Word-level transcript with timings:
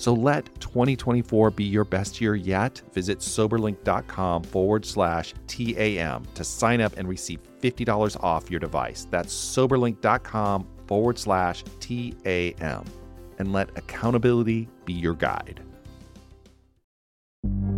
So 0.00 0.14
let 0.14 0.58
2024 0.60 1.50
be 1.50 1.64
your 1.64 1.84
best 1.84 2.22
year 2.22 2.34
yet. 2.34 2.80
Visit 2.94 3.18
soberlink.com 3.18 4.44
forward 4.44 4.86
slash 4.86 5.34
TAM 5.46 6.24
to 6.36 6.42
sign 6.42 6.80
up 6.80 6.96
and 6.96 7.06
receive 7.06 7.40
$50 7.60 8.16
off 8.22 8.50
your 8.50 8.60
device. 8.60 9.06
That's 9.10 9.34
soberlink.com 9.34 10.66
forward 10.86 11.18
slash 11.18 11.64
TAM. 11.80 12.84
And 13.38 13.52
let 13.52 13.76
accountability 13.76 14.70
be 14.86 14.94
your 14.94 15.12
guide. 15.12 15.60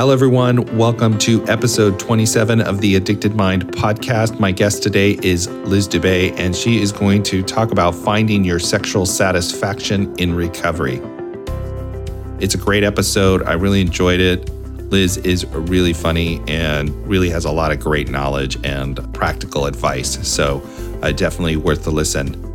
Hello, 0.00 0.14
everyone. 0.14 0.64
Welcome 0.78 1.18
to 1.18 1.46
episode 1.46 2.00
27 2.00 2.62
of 2.62 2.80
the 2.80 2.96
Addicted 2.96 3.34
Mind 3.34 3.66
podcast. 3.66 4.40
My 4.40 4.50
guest 4.50 4.82
today 4.82 5.18
is 5.22 5.46
Liz 5.66 5.86
Dube, 5.86 6.32
and 6.38 6.56
she 6.56 6.80
is 6.80 6.90
going 6.90 7.22
to 7.24 7.42
talk 7.42 7.70
about 7.70 7.94
finding 7.94 8.42
your 8.42 8.58
sexual 8.58 9.04
satisfaction 9.04 10.18
in 10.18 10.34
recovery. 10.34 11.02
It's 12.38 12.54
a 12.54 12.56
great 12.56 12.82
episode. 12.82 13.42
I 13.42 13.52
really 13.52 13.82
enjoyed 13.82 14.20
it. 14.20 14.48
Liz 14.90 15.18
is 15.18 15.44
really 15.44 15.92
funny 15.92 16.42
and 16.48 16.88
really 17.06 17.28
has 17.28 17.44
a 17.44 17.52
lot 17.52 17.70
of 17.70 17.78
great 17.78 18.08
knowledge 18.08 18.56
and 18.64 19.12
practical 19.12 19.66
advice. 19.66 20.26
So, 20.26 20.62
uh, 21.02 21.12
definitely 21.12 21.56
worth 21.56 21.84
the 21.84 21.92
listen. 21.92 22.49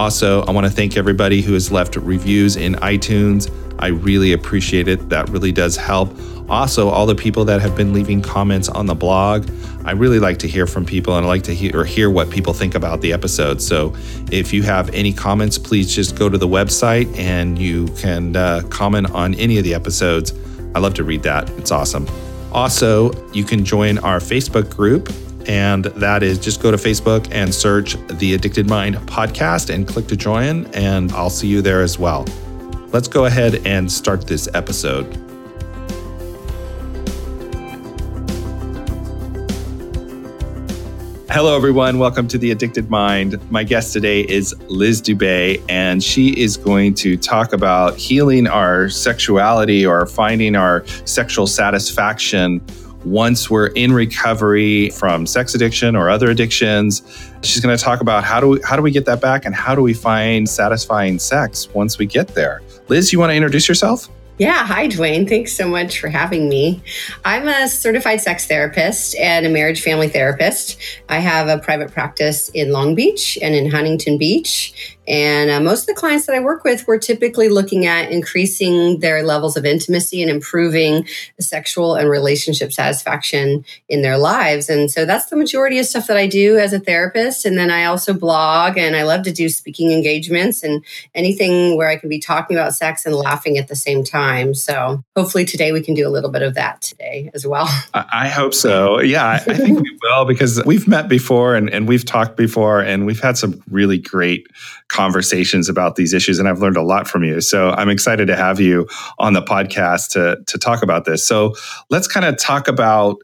Also, 0.00 0.42
I 0.44 0.50
want 0.50 0.66
to 0.66 0.72
thank 0.72 0.96
everybody 0.96 1.42
who 1.42 1.52
has 1.52 1.70
left 1.70 1.94
reviews 1.94 2.56
in 2.56 2.72
iTunes. 2.76 3.52
I 3.78 3.88
really 3.88 4.32
appreciate 4.32 4.88
it. 4.88 5.10
That 5.10 5.28
really 5.28 5.52
does 5.52 5.76
help. 5.76 6.16
Also, 6.48 6.88
all 6.88 7.04
the 7.04 7.14
people 7.14 7.44
that 7.44 7.60
have 7.60 7.76
been 7.76 7.92
leaving 7.92 8.22
comments 8.22 8.70
on 8.70 8.86
the 8.86 8.94
blog, 8.94 9.46
I 9.84 9.92
really 9.92 10.18
like 10.18 10.38
to 10.38 10.48
hear 10.48 10.66
from 10.66 10.86
people 10.86 11.18
and 11.18 11.26
I 11.26 11.28
like 11.28 11.42
to 11.42 11.54
hear 11.54 11.84
hear 11.84 12.08
what 12.08 12.30
people 12.30 12.54
think 12.54 12.74
about 12.74 13.02
the 13.02 13.12
episode. 13.12 13.60
So, 13.60 13.94
if 14.32 14.54
you 14.54 14.62
have 14.62 14.88
any 14.94 15.12
comments, 15.12 15.58
please 15.58 15.94
just 15.94 16.16
go 16.16 16.30
to 16.30 16.38
the 16.38 16.48
website 16.48 17.14
and 17.18 17.58
you 17.58 17.88
can 17.88 18.36
uh, 18.36 18.62
comment 18.70 19.10
on 19.10 19.34
any 19.34 19.58
of 19.58 19.64
the 19.64 19.74
episodes. 19.74 20.32
I 20.74 20.78
love 20.78 20.94
to 20.94 21.04
read 21.04 21.24
that. 21.24 21.50
It's 21.58 21.70
awesome. 21.70 22.08
Also, 22.52 23.12
you 23.34 23.44
can 23.44 23.66
join 23.66 23.98
our 23.98 24.18
Facebook 24.18 24.74
group, 24.74 25.10
and 25.50 25.86
that 25.86 26.22
is 26.22 26.38
just 26.38 26.62
go 26.62 26.70
to 26.70 26.76
Facebook 26.76 27.26
and 27.32 27.52
search 27.52 27.96
the 28.06 28.34
Addicted 28.34 28.68
Mind 28.68 28.94
podcast 28.98 29.74
and 29.74 29.84
click 29.84 30.06
to 30.06 30.16
join, 30.16 30.64
and 30.66 31.10
I'll 31.10 31.28
see 31.28 31.48
you 31.48 31.60
there 31.60 31.82
as 31.82 31.98
well. 31.98 32.24
Let's 32.92 33.08
go 33.08 33.24
ahead 33.24 33.66
and 33.66 33.90
start 33.90 34.28
this 34.28 34.48
episode. 34.54 35.12
Hello, 41.28 41.56
everyone. 41.56 41.98
Welcome 41.98 42.28
to 42.28 42.38
The 42.38 42.52
Addicted 42.52 42.88
Mind. 42.88 43.40
My 43.50 43.64
guest 43.64 43.92
today 43.92 44.20
is 44.20 44.54
Liz 44.68 45.02
Dube, 45.02 45.60
and 45.68 46.00
she 46.00 46.28
is 46.40 46.56
going 46.56 46.94
to 46.94 47.16
talk 47.16 47.52
about 47.52 47.96
healing 47.96 48.46
our 48.46 48.88
sexuality 48.88 49.84
or 49.84 50.06
finding 50.06 50.54
our 50.54 50.86
sexual 51.06 51.48
satisfaction 51.48 52.60
once 53.04 53.50
we're 53.50 53.68
in 53.68 53.92
recovery 53.92 54.90
from 54.90 55.26
sex 55.26 55.54
addiction 55.54 55.96
or 55.96 56.10
other 56.10 56.30
addictions. 56.30 57.02
She's 57.42 57.60
going 57.60 57.76
to 57.76 57.82
talk 57.82 58.00
about 58.00 58.24
how 58.24 58.40
do 58.40 58.48
we, 58.48 58.60
how 58.62 58.76
do 58.76 58.82
we 58.82 58.90
get 58.90 59.06
that 59.06 59.20
back 59.20 59.44
and 59.44 59.54
how 59.54 59.74
do 59.74 59.82
we 59.82 59.94
find 59.94 60.48
satisfying 60.48 61.18
sex 61.18 61.68
once 61.74 61.98
we 61.98 62.06
get 62.06 62.28
there. 62.28 62.62
Liz, 62.88 63.12
you 63.12 63.18
want 63.18 63.30
to 63.30 63.36
introduce 63.36 63.68
yourself? 63.68 64.08
Yeah. 64.40 64.64
Hi, 64.66 64.86
Duane. 64.86 65.28
Thanks 65.28 65.52
so 65.52 65.68
much 65.68 66.00
for 66.00 66.08
having 66.08 66.48
me. 66.48 66.82
I'm 67.26 67.46
a 67.46 67.68
certified 67.68 68.22
sex 68.22 68.46
therapist 68.46 69.14
and 69.16 69.44
a 69.44 69.50
marriage 69.50 69.82
family 69.82 70.08
therapist. 70.08 70.80
I 71.10 71.18
have 71.18 71.48
a 71.48 71.58
private 71.58 71.92
practice 71.92 72.48
in 72.54 72.72
Long 72.72 72.94
Beach 72.94 73.38
and 73.42 73.54
in 73.54 73.70
Huntington 73.70 74.16
Beach. 74.16 74.96
And 75.10 75.50
uh, 75.50 75.58
most 75.60 75.80
of 75.80 75.86
the 75.88 75.94
clients 75.94 76.26
that 76.26 76.36
I 76.36 76.40
work 76.40 76.62
with, 76.62 76.86
we're 76.86 76.98
typically 76.98 77.48
looking 77.48 77.84
at 77.84 78.12
increasing 78.12 79.00
their 79.00 79.24
levels 79.24 79.56
of 79.56 79.64
intimacy 79.64 80.22
and 80.22 80.30
improving 80.30 81.04
sexual 81.40 81.96
and 81.96 82.08
relationship 82.08 82.72
satisfaction 82.72 83.64
in 83.88 84.02
their 84.02 84.16
lives. 84.16 84.70
And 84.70 84.88
so 84.88 85.04
that's 85.04 85.26
the 85.26 85.36
majority 85.36 85.80
of 85.80 85.86
stuff 85.86 86.06
that 86.06 86.16
I 86.16 86.28
do 86.28 86.58
as 86.58 86.72
a 86.72 86.78
therapist. 86.78 87.44
And 87.44 87.58
then 87.58 87.72
I 87.72 87.86
also 87.86 88.14
blog 88.14 88.78
and 88.78 88.94
I 88.94 89.02
love 89.02 89.24
to 89.24 89.32
do 89.32 89.48
speaking 89.48 89.90
engagements 89.90 90.62
and 90.62 90.84
anything 91.12 91.76
where 91.76 91.88
I 91.88 91.96
can 91.96 92.08
be 92.08 92.20
talking 92.20 92.56
about 92.56 92.74
sex 92.74 93.04
and 93.04 93.12
laughing 93.12 93.58
at 93.58 93.66
the 93.66 93.74
same 93.74 94.04
time. 94.04 94.54
So 94.54 95.02
hopefully 95.16 95.44
today 95.44 95.72
we 95.72 95.82
can 95.82 95.94
do 95.94 96.06
a 96.06 96.10
little 96.10 96.30
bit 96.30 96.42
of 96.42 96.54
that 96.54 96.82
today 96.82 97.32
as 97.34 97.44
well. 97.44 97.68
I 97.94 98.28
hope 98.28 98.54
so. 98.54 99.00
Yeah, 99.00 99.28
I, 99.28 99.38
think 99.38 99.80
we 99.80 99.98
will 100.02 100.24
because 100.24 100.62
we've 100.64 100.86
met 100.86 101.08
before 101.08 101.56
and, 101.56 101.68
and 101.68 101.88
we've 101.88 102.04
talked 102.04 102.36
before 102.36 102.80
and 102.80 103.06
we've 103.06 103.20
had 103.20 103.36
some 103.36 103.60
really 103.68 103.98
great 103.98 104.46
conversations 105.00 105.66
about 105.66 105.96
these 105.96 106.12
issues 106.12 106.38
and 106.38 106.46
I've 106.46 106.60
learned 106.60 106.76
a 106.76 106.82
lot 106.82 107.08
from 107.08 107.24
you. 107.24 107.40
So 107.40 107.70
I'm 107.70 107.88
excited 107.88 108.26
to 108.26 108.36
have 108.36 108.60
you 108.60 108.86
on 109.18 109.32
the 109.32 109.40
podcast 109.40 110.10
to 110.10 110.36
to 110.46 110.58
talk 110.58 110.82
about 110.82 111.06
this. 111.06 111.26
So 111.26 111.54
let's 111.88 112.06
kind 112.06 112.26
of 112.26 112.36
talk 112.36 112.68
about 112.68 113.16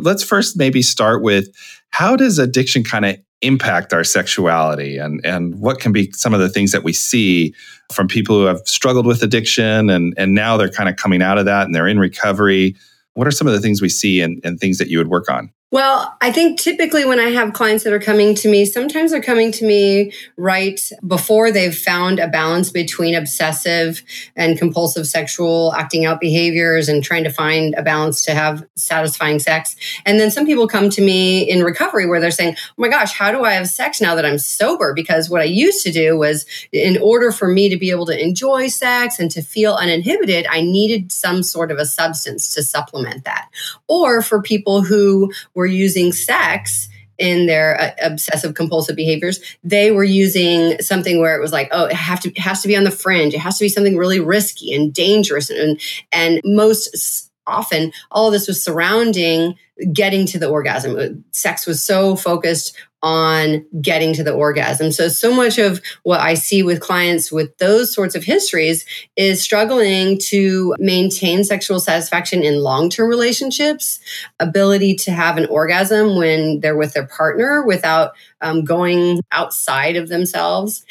let's 0.00 0.22
first 0.22 0.56
maybe 0.56 0.80
start 0.80 1.22
with 1.22 1.48
how 1.90 2.14
does 2.14 2.38
addiction 2.38 2.84
kind 2.84 3.04
of 3.04 3.16
impact 3.42 3.92
our 3.92 4.04
sexuality 4.04 4.96
and 4.96 5.20
and 5.26 5.56
what 5.56 5.80
can 5.80 5.90
be 5.90 6.08
some 6.12 6.34
of 6.34 6.38
the 6.38 6.48
things 6.48 6.70
that 6.70 6.84
we 6.84 6.92
see 6.92 7.52
from 7.92 8.06
people 8.06 8.36
who 8.36 8.44
have 8.44 8.60
struggled 8.64 9.04
with 9.04 9.20
addiction 9.20 9.90
and 9.90 10.14
and 10.16 10.36
now 10.36 10.56
they're 10.56 10.68
kind 10.68 10.88
of 10.88 10.94
coming 10.94 11.20
out 11.20 11.36
of 11.36 11.46
that 11.46 11.66
and 11.66 11.74
they're 11.74 11.88
in 11.88 11.98
recovery. 11.98 12.76
What 13.14 13.26
are 13.26 13.32
some 13.32 13.48
of 13.48 13.54
the 13.54 13.60
things 13.60 13.82
we 13.82 13.88
see 13.88 14.20
and, 14.20 14.40
and 14.44 14.60
things 14.60 14.78
that 14.78 14.86
you 14.86 14.98
would 14.98 15.08
work 15.08 15.28
on? 15.28 15.52
Well, 15.74 16.16
I 16.20 16.30
think 16.30 16.60
typically 16.60 17.04
when 17.04 17.18
I 17.18 17.30
have 17.30 17.52
clients 17.52 17.82
that 17.82 17.92
are 17.92 17.98
coming 17.98 18.36
to 18.36 18.48
me, 18.48 18.64
sometimes 18.64 19.10
they're 19.10 19.20
coming 19.20 19.50
to 19.50 19.66
me 19.66 20.12
right 20.36 20.80
before 21.04 21.50
they've 21.50 21.76
found 21.76 22.20
a 22.20 22.28
balance 22.28 22.70
between 22.70 23.16
obsessive 23.16 24.00
and 24.36 24.56
compulsive 24.56 25.08
sexual 25.08 25.74
acting 25.74 26.04
out 26.04 26.20
behaviors 26.20 26.88
and 26.88 27.02
trying 27.02 27.24
to 27.24 27.30
find 27.30 27.74
a 27.74 27.82
balance 27.82 28.22
to 28.26 28.34
have 28.34 28.64
satisfying 28.76 29.40
sex. 29.40 29.74
And 30.06 30.20
then 30.20 30.30
some 30.30 30.46
people 30.46 30.68
come 30.68 30.90
to 30.90 31.02
me 31.02 31.42
in 31.42 31.64
recovery 31.64 32.06
where 32.06 32.20
they're 32.20 32.30
saying, 32.30 32.54
Oh 32.56 32.74
my 32.76 32.88
gosh, 32.88 33.12
how 33.12 33.32
do 33.32 33.42
I 33.42 33.54
have 33.54 33.66
sex 33.66 34.00
now 34.00 34.14
that 34.14 34.24
I'm 34.24 34.38
sober? 34.38 34.94
Because 34.94 35.28
what 35.28 35.40
I 35.40 35.46
used 35.46 35.82
to 35.86 35.90
do 35.90 36.16
was 36.16 36.46
in 36.70 36.98
order 36.98 37.32
for 37.32 37.48
me 37.48 37.68
to 37.70 37.76
be 37.76 37.90
able 37.90 38.06
to 38.06 38.22
enjoy 38.22 38.68
sex 38.68 39.18
and 39.18 39.28
to 39.32 39.42
feel 39.42 39.74
uninhibited, 39.74 40.46
I 40.48 40.60
needed 40.60 41.10
some 41.10 41.42
sort 41.42 41.72
of 41.72 41.78
a 41.78 41.84
substance 41.84 42.54
to 42.54 42.62
supplement 42.62 43.24
that. 43.24 43.48
Or 43.88 44.22
for 44.22 44.40
people 44.40 44.80
who 44.80 45.32
were 45.52 45.63
were 45.64 45.68
using 45.68 46.12
sex 46.12 46.90
in 47.18 47.46
their 47.46 47.80
uh, 47.80 47.90
obsessive 48.02 48.54
compulsive 48.54 48.96
behaviors, 48.96 49.40
they 49.62 49.90
were 49.90 50.04
using 50.04 50.78
something 50.82 51.20
where 51.20 51.34
it 51.34 51.40
was 51.40 51.52
like, 51.52 51.68
oh, 51.72 51.86
it 51.86 51.94
have 51.94 52.20
to 52.20 52.30
has 52.36 52.60
to 52.60 52.68
be 52.68 52.76
on 52.76 52.84
the 52.84 52.90
fringe. 52.90 53.32
It 53.32 53.38
has 53.38 53.56
to 53.56 53.64
be 53.64 53.70
something 53.70 53.96
really 53.96 54.20
risky 54.20 54.74
and 54.74 54.92
dangerous. 54.92 55.48
And 55.48 55.80
and 56.12 56.42
most 56.44 57.30
often, 57.46 57.92
all 58.10 58.26
of 58.26 58.32
this 58.32 58.48
was 58.48 58.62
surrounding 58.62 59.56
getting 59.92 60.26
to 60.26 60.38
the 60.38 60.48
orgasm. 60.48 61.24
Sex 61.32 61.66
was 61.66 61.82
so 61.82 62.14
focused 62.14 62.76
on 63.02 63.66
getting 63.82 64.14
to 64.14 64.24
the 64.24 64.32
orgasm. 64.32 64.90
So, 64.90 65.08
so 65.08 65.34
much 65.34 65.58
of 65.58 65.82
what 66.04 66.20
I 66.20 66.34
see 66.34 66.62
with 66.62 66.80
clients 66.80 67.30
with 67.30 67.56
those 67.58 67.92
sorts 67.92 68.14
of 68.14 68.24
histories 68.24 68.86
is 69.14 69.42
struggling 69.42 70.18
to 70.28 70.74
maintain 70.78 71.44
sexual 71.44 71.80
satisfaction 71.80 72.42
in 72.42 72.60
long 72.60 72.88
term 72.88 73.10
relationships, 73.10 74.00
ability 74.40 74.94
to 74.96 75.10
have 75.10 75.36
an 75.36 75.46
orgasm 75.46 76.16
when 76.16 76.60
they're 76.60 76.78
with 76.78 76.94
their 76.94 77.06
partner 77.06 77.62
without 77.66 78.12
um, 78.40 78.64
going 78.64 79.20
outside 79.32 79.96
of 79.96 80.08
themselves. 80.08 80.86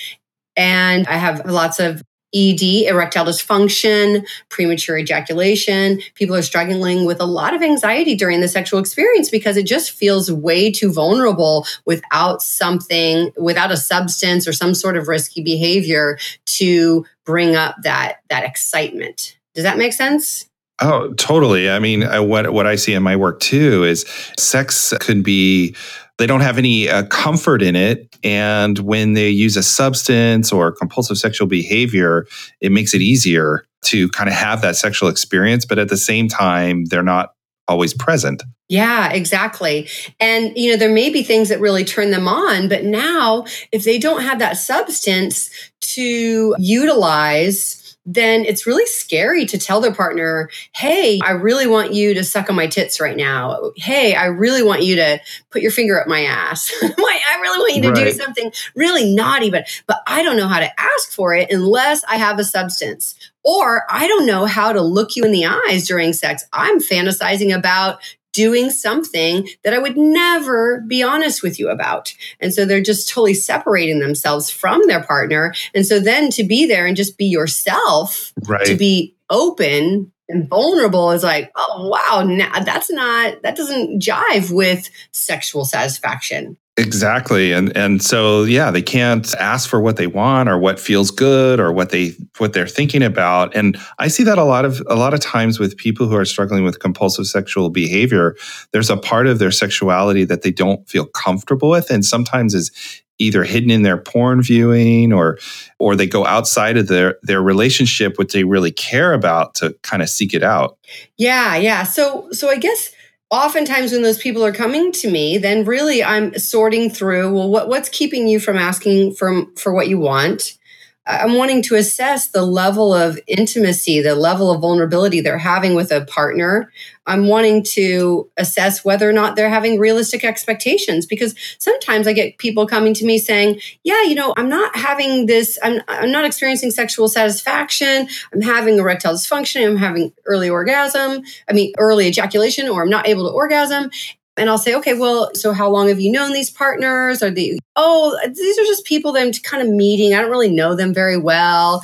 And 0.56 1.08
I 1.08 1.18
have 1.18 1.48
lots 1.48 1.80
of 1.80 2.04
ED, 2.36 2.88
erectile 2.88 3.26
dysfunction, 3.26 4.26
premature 4.50 4.98
ejaculation. 4.98 6.00
People 6.16 6.36
are 6.36 6.42
struggling 6.42 7.06
with 7.06 7.22
a 7.22 7.26
lot 7.26 7.54
of 7.54 7.62
anxiety 7.62 8.16
during 8.16 8.42
the 8.42 8.48
sexual 8.48 8.80
experience 8.80 9.30
because 9.30 9.58
it 9.58 9.66
just 9.66 9.92
feels 9.92 10.32
way 10.32 10.72
too 10.72 10.92
vulnerable 10.92 11.66
without 11.86 12.42
something, 12.42 13.32
without 13.38 13.72
a 13.72 13.78
substance 13.78 14.48
or 14.48 14.54
some 14.54 14.74
sort 14.74 14.98
of 14.98 15.08
risky 15.08 15.44
behavior 15.44 16.18
to 16.46 17.06
bring 17.26 17.56
up 17.56 17.76
that 17.84 18.18
that 18.30 18.44
excitement. 18.44 19.38
Does 19.54 19.64
that 19.64 19.78
make 19.78 19.94
sense? 19.94 20.50
Oh, 20.82 21.14
totally. 21.14 21.70
I 21.70 21.80
mean, 21.80 22.04
I, 22.04 22.20
what 22.20 22.52
what 22.52 22.68
I 22.68 22.76
see 22.76 22.94
in 22.94 23.04
my 23.04 23.16
work 23.16 23.40
too 23.40 23.84
is 23.84 24.06
sex 24.38 24.94
could 25.00 25.24
be 25.24 25.76
they 26.18 26.28
don't 26.28 26.42
have 26.42 26.58
any 26.58 26.90
uh, 26.90 27.06
comfort 27.06 27.62
in 27.62 27.76
it. 27.76 28.16
And 28.24 28.78
when 28.80 29.14
they 29.14 29.30
use 29.30 29.58
a 29.58 29.64
substance 29.64 30.52
or 30.52 30.72
compulsive 30.72 31.18
sexual 31.18 31.48
behavior, 31.48 32.26
it 32.62 32.72
makes 32.72 32.94
it 32.94 33.02
easier 33.02 33.66
to 33.84 34.10
kind 34.10 34.30
of 34.30 34.36
have 34.36 34.62
that 34.62 34.76
sexual 34.76 35.10
experience. 35.10 35.66
But 35.66 35.80
at 35.80 35.90
the 35.90 35.98
same 35.98 36.28
time, 36.28 36.86
they're 36.86 37.04
not 37.04 37.34
always 37.68 37.94
present. 37.94 38.44
Yeah, 38.70 39.12
exactly. 39.12 39.88
And, 40.20 40.58
you 40.58 40.72
know, 40.72 40.78
there 40.78 40.94
may 40.94 41.10
be 41.10 41.24
things 41.24 41.50
that 41.50 41.60
really 41.60 41.84
turn 41.84 42.12
them 42.12 42.28
on, 42.28 42.70
but 42.70 42.84
now 42.84 43.46
if 43.72 43.84
they 43.84 44.00
don't 44.00 44.22
have 44.22 44.40
that 44.40 44.58
substance 44.58 45.50
to 45.82 46.56
utilize, 46.58 47.83
then 48.06 48.44
it's 48.46 48.68
really 48.68 48.86
scary 48.86 49.46
to 49.46 49.58
tell 49.58 49.80
their 49.80 49.94
partner, 49.94 50.50
Hey, 50.74 51.20
I 51.24 51.32
really 51.32 51.68
want 51.68 51.94
you 51.94 52.14
to 52.16 52.24
suck 52.24 52.50
on 52.50 52.56
my 52.56 52.68
tits 52.68 53.00
right 53.00 53.16
now. 53.16 53.72
Hey, 53.78 54.14
I 54.14 54.26
really 54.26 54.64
want 54.64 54.84
you 54.84 54.98
to 54.98 55.20
put 55.52 55.62
your 55.62 55.72
finger 55.72 56.00
up 56.00 56.08
my 56.08 56.24
ass. 56.24 56.72
I 57.24 57.40
really 57.42 57.60
want 57.60 57.76
you 57.76 57.82
to 57.84 57.92
right. 57.92 58.06
do 58.06 58.12
something 58.12 58.52
really 58.76 59.14
naughty, 59.14 59.50
but, 59.50 59.68
but 59.88 60.02
I 60.08 60.24
don't 60.24 60.38
know 60.38 60.48
how 60.48 60.60
to 60.60 60.80
ask 60.80 61.12
for 61.12 61.34
it 61.34 61.52
unless 61.52 62.04
I 62.04 62.18
have 62.18 62.40
a 62.40 62.44
substance. 62.44 63.16
Or 63.44 63.84
I 63.90 64.08
don't 64.08 64.26
know 64.26 64.46
how 64.46 64.72
to 64.72 64.82
look 64.82 65.16
you 65.16 65.24
in 65.24 65.32
the 65.32 65.46
eyes 65.46 65.88
during 65.88 66.14
sex. 66.14 66.46
I'm 66.54 66.80
fantasizing 66.80 67.56
about 67.56 68.00
doing 68.34 68.70
something 68.70 69.48
that 69.64 69.74
I 69.74 69.80
would 69.80 69.96
never 69.96 70.82
be 70.82 71.02
honest 71.02 71.42
with 71.42 71.60
you 71.60 71.70
about. 71.70 72.14
And 72.40 72.54
so 72.54 72.66
they're 72.66 72.82
just 72.82 73.08
totally 73.08 73.34
separating 73.34 74.00
themselves 74.00 74.50
from 74.50 74.82
their 74.88 75.04
partner. 75.04 75.54
And 75.74 75.86
so 75.86 76.00
then 76.00 76.30
to 76.32 76.44
be 76.44 76.66
there 76.66 76.86
and 76.86 76.98
just 76.98 77.18
be 77.18 77.26
yourself, 77.26 78.34
right. 78.48 78.66
to 78.66 78.76
be 78.76 79.16
open 79.30 80.12
and 80.30 80.50
vulnerable 80.50 81.12
is 81.12 81.24
like, 81.24 81.52
oh, 81.56 81.90
wow, 81.90 82.24
now 82.24 82.60
that's 82.60 82.92
not, 82.92 83.42
that 83.44 83.56
doesn't 83.56 84.02
jive 84.02 84.52
with 84.52 84.90
sexual 85.12 85.66
satisfaction. 85.66 86.58
Exactly. 86.76 87.52
And 87.52 87.76
and 87.78 88.02
so 88.02 88.46
yeah, 88.46 88.72
they 88.72 88.82
can't 88.82 89.32
ask 89.36 89.70
for 89.70 89.80
what 89.80 89.98
they 89.98 90.08
want 90.08 90.50
or 90.50 90.58
what 90.58 90.80
feels 90.80 91.12
good 91.12 91.60
or 91.60 91.72
what 91.72 91.92
they 91.92 92.14
what 92.40 92.54
they're 92.54 92.66
thinking 92.66 93.04
about. 93.04 93.56
And 93.56 93.78
I 94.00 94.08
see 94.08 94.24
that 94.24 94.40
a 94.40 94.44
lot 94.44 94.66
of 94.66 94.82
a 94.88 94.96
lot 94.96 95.14
of 95.14 95.20
times 95.20 95.60
with 95.60 95.78
people 95.78 96.08
who 96.08 96.16
are 96.16 96.26
struggling 96.26 96.64
with 96.64 96.80
compulsive 96.80 97.28
sexual 97.28 97.70
behavior, 97.70 98.36
there's 98.72 98.90
a 98.90 98.98
part 98.98 99.28
of 99.28 99.38
their 99.38 99.52
sexuality 99.52 100.26
that 100.26 100.42
they 100.42 100.50
don't 100.50 100.90
feel 100.90 101.06
comfortable 101.06 101.70
with 101.70 101.92
and 101.92 102.04
sometimes 102.04 102.56
is 102.56 102.72
either 103.20 103.44
hidden 103.44 103.70
in 103.70 103.84
their 103.84 103.98
porn 103.98 104.42
viewing 104.42 105.14
or 105.14 105.38
or 105.78 105.96
they 105.96 106.08
go 106.08 106.26
outside 106.26 106.76
of 106.76 106.88
their 106.88 107.20
their 107.22 107.44
relationship 107.44 108.18
what 108.18 108.32
they 108.32 108.44
really 108.44 108.72
care 108.72 109.14
about 109.14 109.54
to 109.54 109.76
kind 109.84 110.02
of 110.02 110.10
seek 110.10 110.34
it 110.34 110.42
out. 110.42 110.80
Yeah, 111.18 111.56
yeah. 111.56 111.84
So 111.84 112.32
so 112.32 112.50
I 112.50 112.58
guess 112.58 112.90
oftentimes 113.34 113.92
when 113.92 114.04
those 114.04 114.20
people 114.20 114.46
are 114.46 114.54
coming 114.54 114.92
to 114.92 115.10
me 115.10 115.40
then 115.40 115.66
really 115.66 116.04
i'm 116.04 116.38
sorting 116.38 116.90
through 116.90 117.34
well 117.34 117.50
what, 117.50 117.68
what's 117.68 117.90
keeping 117.90 118.28
you 118.28 118.40
from 118.40 118.58
asking 118.58 119.14
from 119.14 119.54
for 119.56 119.74
what 119.74 119.88
you 119.88 119.98
want 119.98 120.58
I'm 121.06 121.34
wanting 121.36 121.62
to 121.64 121.76
assess 121.76 122.30
the 122.30 122.46
level 122.46 122.94
of 122.94 123.20
intimacy, 123.28 124.02
the 124.02 124.16
level 124.16 124.52
of 124.52 124.62
vulnerability 124.62 125.20
they're 125.20 125.38
having 125.38 125.76
with 125.76 125.92
a 125.92 126.06
partner. 126.06 126.72
I'm 127.06 127.28
wanting 127.28 127.64
to 127.64 128.30
assess 128.38 128.86
whether 128.86 129.10
or 129.10 129.14
not 129.14 129.36
they're 129.36 129.50
having 129.50 129.80
realistic 129.80 130.24
expectations 130.24 131.06
because 131.06 131.36
sometimes 131.58 132.08
I 132.08 132.14
get 132.14 132.38
people 132.38 132.66
coming 132.66 132.94
to 132.94 133.06
me 133.06 133.18
saying, 133.20 133.60
"Yeah, 133.84 134.04
you 134.04 134.16
know, 134.16 134.34
I'm 134.38 134.48
not 134.48 134.78
having 134.78 135.26
this 135.26 135.60
I'm 135.62 135.82
I'm 135.90 136.12
not 136.12 136.24
experiencing 136.24 136.72
sexual 136.72 137.10
satisfaction. 137.10 138.08
I'm 138.34 138.42
having 138.42 138.78
erectile 138.78 139.16
dysfunction, 139.16 139.68
I'm 139.68 139.78
having 139.78 140.14
early 140.26 140.50
orgasm, 140.50 141.24
I 141.50 141.54
mean 141.54 141.74
early 141.78 142.08
ejaculation 142.08 142.70
or 142.70 142.82
I'm 142.82 142.90
not 142.90 143.08
able 143.10 143.28
to 143.28 143.36
orgasm." 143.36 143.92
And 144.36 144.50
I'll 144.50 144.58
say, 144.58 144.74
okay, 144.76 144.96
well, 144.96 145.30
so 145.36 145.54
how 145.54 145.70
long 145.70 145.90
have 145.90 146.00
you 146.00 146.12
known 146.12 146.34
these 146.34 146.50
partners? 146.50 147.22
Are 147.22 147.30
they, 147.30 147.60
oh, 147.76 148.18
these 148.28 148.58
are 148.58 148.64
just 148.64 148.84
people 148.86 149.12
that 149.14 149.22
I'm 149.22 149.32
kind 149.32 149.62
of 149.62 149.72
meeting. 149.72 150.14
I 150.14 150.22
don't 150.22 150.32
really 150.32 150.52
know 150.52 150.76
them 150.76 150.94
very 150.94 151.18
well. 151.18 151.84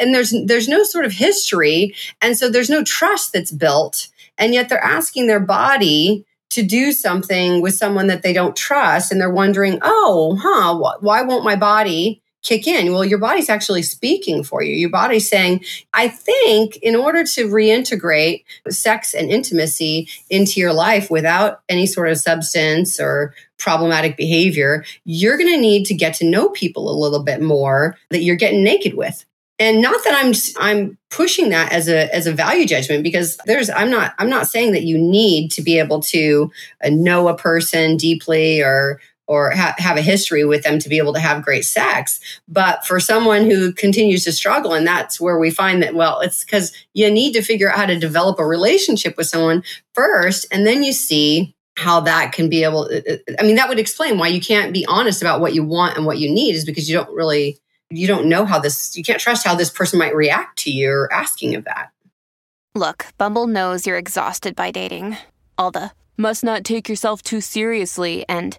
And 0.00 0.12
there's, 0.12 0.34
there's 0.44 0.66
no 0.66 0.82
sort 0.82 1.04
of 1.04 1.12
history. 1.12 1.94
And 2.20 2.36
so 2.36 2.48
there's 2.48 2.70
no 2.70 2.82
trust 2.82 3.32
that's 3.32 3.52
built. 3.52 4.08
And 4.38 4.52
yet 4.54 4.68
they're 4.68 4.82
asking 4.82 5.28
their 5.28 5.38
body 5.38 6.24
to 6.50 6.62
do 6.62 6.90
something 6.90 7.60
with 7.60 7.74
someone 7.74 8.08
that 8.08 8.22
they 8.22 8.32
don't 8.32 8.56
trust. 8.56 9.12
And 9.12 9.20
they're 9.20 9.30
wondering, 9.30 9.78
oh, 9.82 10.36
huh, 10.40 10.96
why 11.00 11.22
won't 11.22 11.44
my 11.44 11.56
body 11.56 12.22
kick 12.44 12.68
in. 12.68 12.92
Well, 12.92 13.04
your 13.04 13.18
body's 13.18 13.48
actually 13.48 13.82
speaking 13.82 14.44
for 14.44 14.62
you. 14.62 14.74
Your 14.74 14.90
body's 14.90 15.28
saying, 15.28 15.64
I 15.92 16.08
think 16.08 16.76
in 16.76 16.94
order 16.94 17.24
to 17.24 17.48
reintegrate 17.48 18.44
sex 18.68 19.14
and 19.14 19.30
intimacy 19.30 20.08
into 20.30 20.60
your 20.60 20.72
life 20.72 21.10
without 21.10 21.62
any 21.68 21.86
sort 21.86 22.10
of 22.10 22.18
substance 22.18 23.00
or 23.00 23.34
problematic 23.58 24.16
behavior, 24.16 24.84
you're 25.04 25.38
going 25.38 25.52
to 25.52 25.60
need 25.60 25.86
to 25.86 25.94
get 25.94 26.14
to 26.14 26.28
know 26.28 26.50
people 26.50 26.90
a 26.90 27.00
little 27.00 27.24
bit 27.24 27.40
more 27.40 27.96
that 28.10 28.22
you're 28.22 28.36
getting 28.36 28.62
naked 28.62 28.94
with. 28.94 29.24
And 29.58 29.80
not 29.80 30.02
that 30.04 30.14
I'm 30.14 30.34
I'm 30.58 30.98
pushing 31.10 31.50
that 31.50 31.72
as 31.72 31.88
a 31.88 32.12
as 32.12 32.26
a 32.26 32.32
value 32.32 32.66
judgment 32.66 33.04
because 33.04 33.36
there's 33.46 33.70
I'm 33.70 33.88
not 33.88 34.12
I'm 34.18 34.28
not 34.28 34.48
saying 34.48 34.72
that 34.72 34.82
you 34.82 34.98
need 34.98 35.52
to 35.52 35.62
be 35.62 35.78
able 35.78 36.00
to 36.00 36.50
uh, 36.84 36.90
know 36.90 37.28
a 37.28 37.36
person 37.36 37.96
deeply 37.96 38.60
or 38.60 39.00
or 39.26 39.50
ha- 39.50 39.74
have 39.78 39.96
a 39.96 40.02
history 40.02 40.44
with 40.44 40.62
them 40.62 40.78
to 40.78 40.88
be 40.88 40.98
able 40.98 41.12
to 41.14 41.20
have 41.20 41.44
great 41.44 41.64
sex. 41.64 42.20
But 42.46 42.86
for 42.86 43.00
someone 43.00 43.44
who 43.44 43.72
continues 43.72 44.24
to 44.24 44.32
struggle, 44.32 44.74
and 44.74 44.86
that's 44.86 45.20
where 45.20 45.38
we 45.38 45.50
find 45.50 45.82
that, 45.82 45.94
well, 45.94 46.20
it's 46.20 46.44
because 46.44 46.72
you 46.92 47.10
need 47.10 47.32
to 47.32 47.42
figure 47.42 47.70
out 47.70 47.78
how 47.78 47.86
to 47.86 47.98
develop 47.98 48.38
a 48.38 48.46
relationship 48.46 49.16
with 49.16 49.26
someone 49.26 49.62
first, 49.94 50.46
and 50.52 50.66
then 50.66 50.82
you 50.82 50.92
see 50.92 51.54
how 51.76 52.00
that 52.00 52.32
can 52.32 52.48
be 52.48 52.62
able 52.62 52.82
uh, 52.82 53.00
uh, 53.10 53.16
i 53.40 53.42
mean 53.42 53.56
that 53.56 53.68
would 53.68 53.80
explain 53.80 54.16
why 54.16 54.28
you 54.28 54.40
can't 54.40 54.72
be 54.72 54.86
honest 54.86 55.20
about 55.20 55.40
what 55.40 55.54
you 55.54 55.64
want 55.64 55.96
and 55.96 56.06
what 56.06 56.18
you 56.18 56.32
need 56.32 56.54
is 56.54 56.64
because 56.64 56.88
you 56.88 56.96
don't 56.96 57.12
really 57.12 57.58
you 57.90 58.06
don't 58.06 58.28
know 58.28 58.44
how 58.44 58.58
this 58.58 58.96
you 58.96 59.02
can't 59.02 59.20
trust 59.20 59.46
how 59.46 59.54
this 59.54 59.70
person 59.70 59.98
might 59.98 60.14
react 60.14 60.58
to 60.58 60.70
your 60.70 61.12
asking 61.12 61.54
of 61.54 61.64
that. 61.64 61.90
Look 62.74 63.06
bumble 63.18 63.46
knows 63.46 63.86
you're 63.86 63.98
exhausted 63.98 64.56
by 64.56 64.70
dating. 64.70 65.16
All 65.56 65.70
the 65.70 65.92
must 66.16 66.44
not 66.44 66.64
take 66.64 66.88
yourself 66.88 67.22
too 67.22 67.40
seriously 67.40 68.24
and 68.28 68.58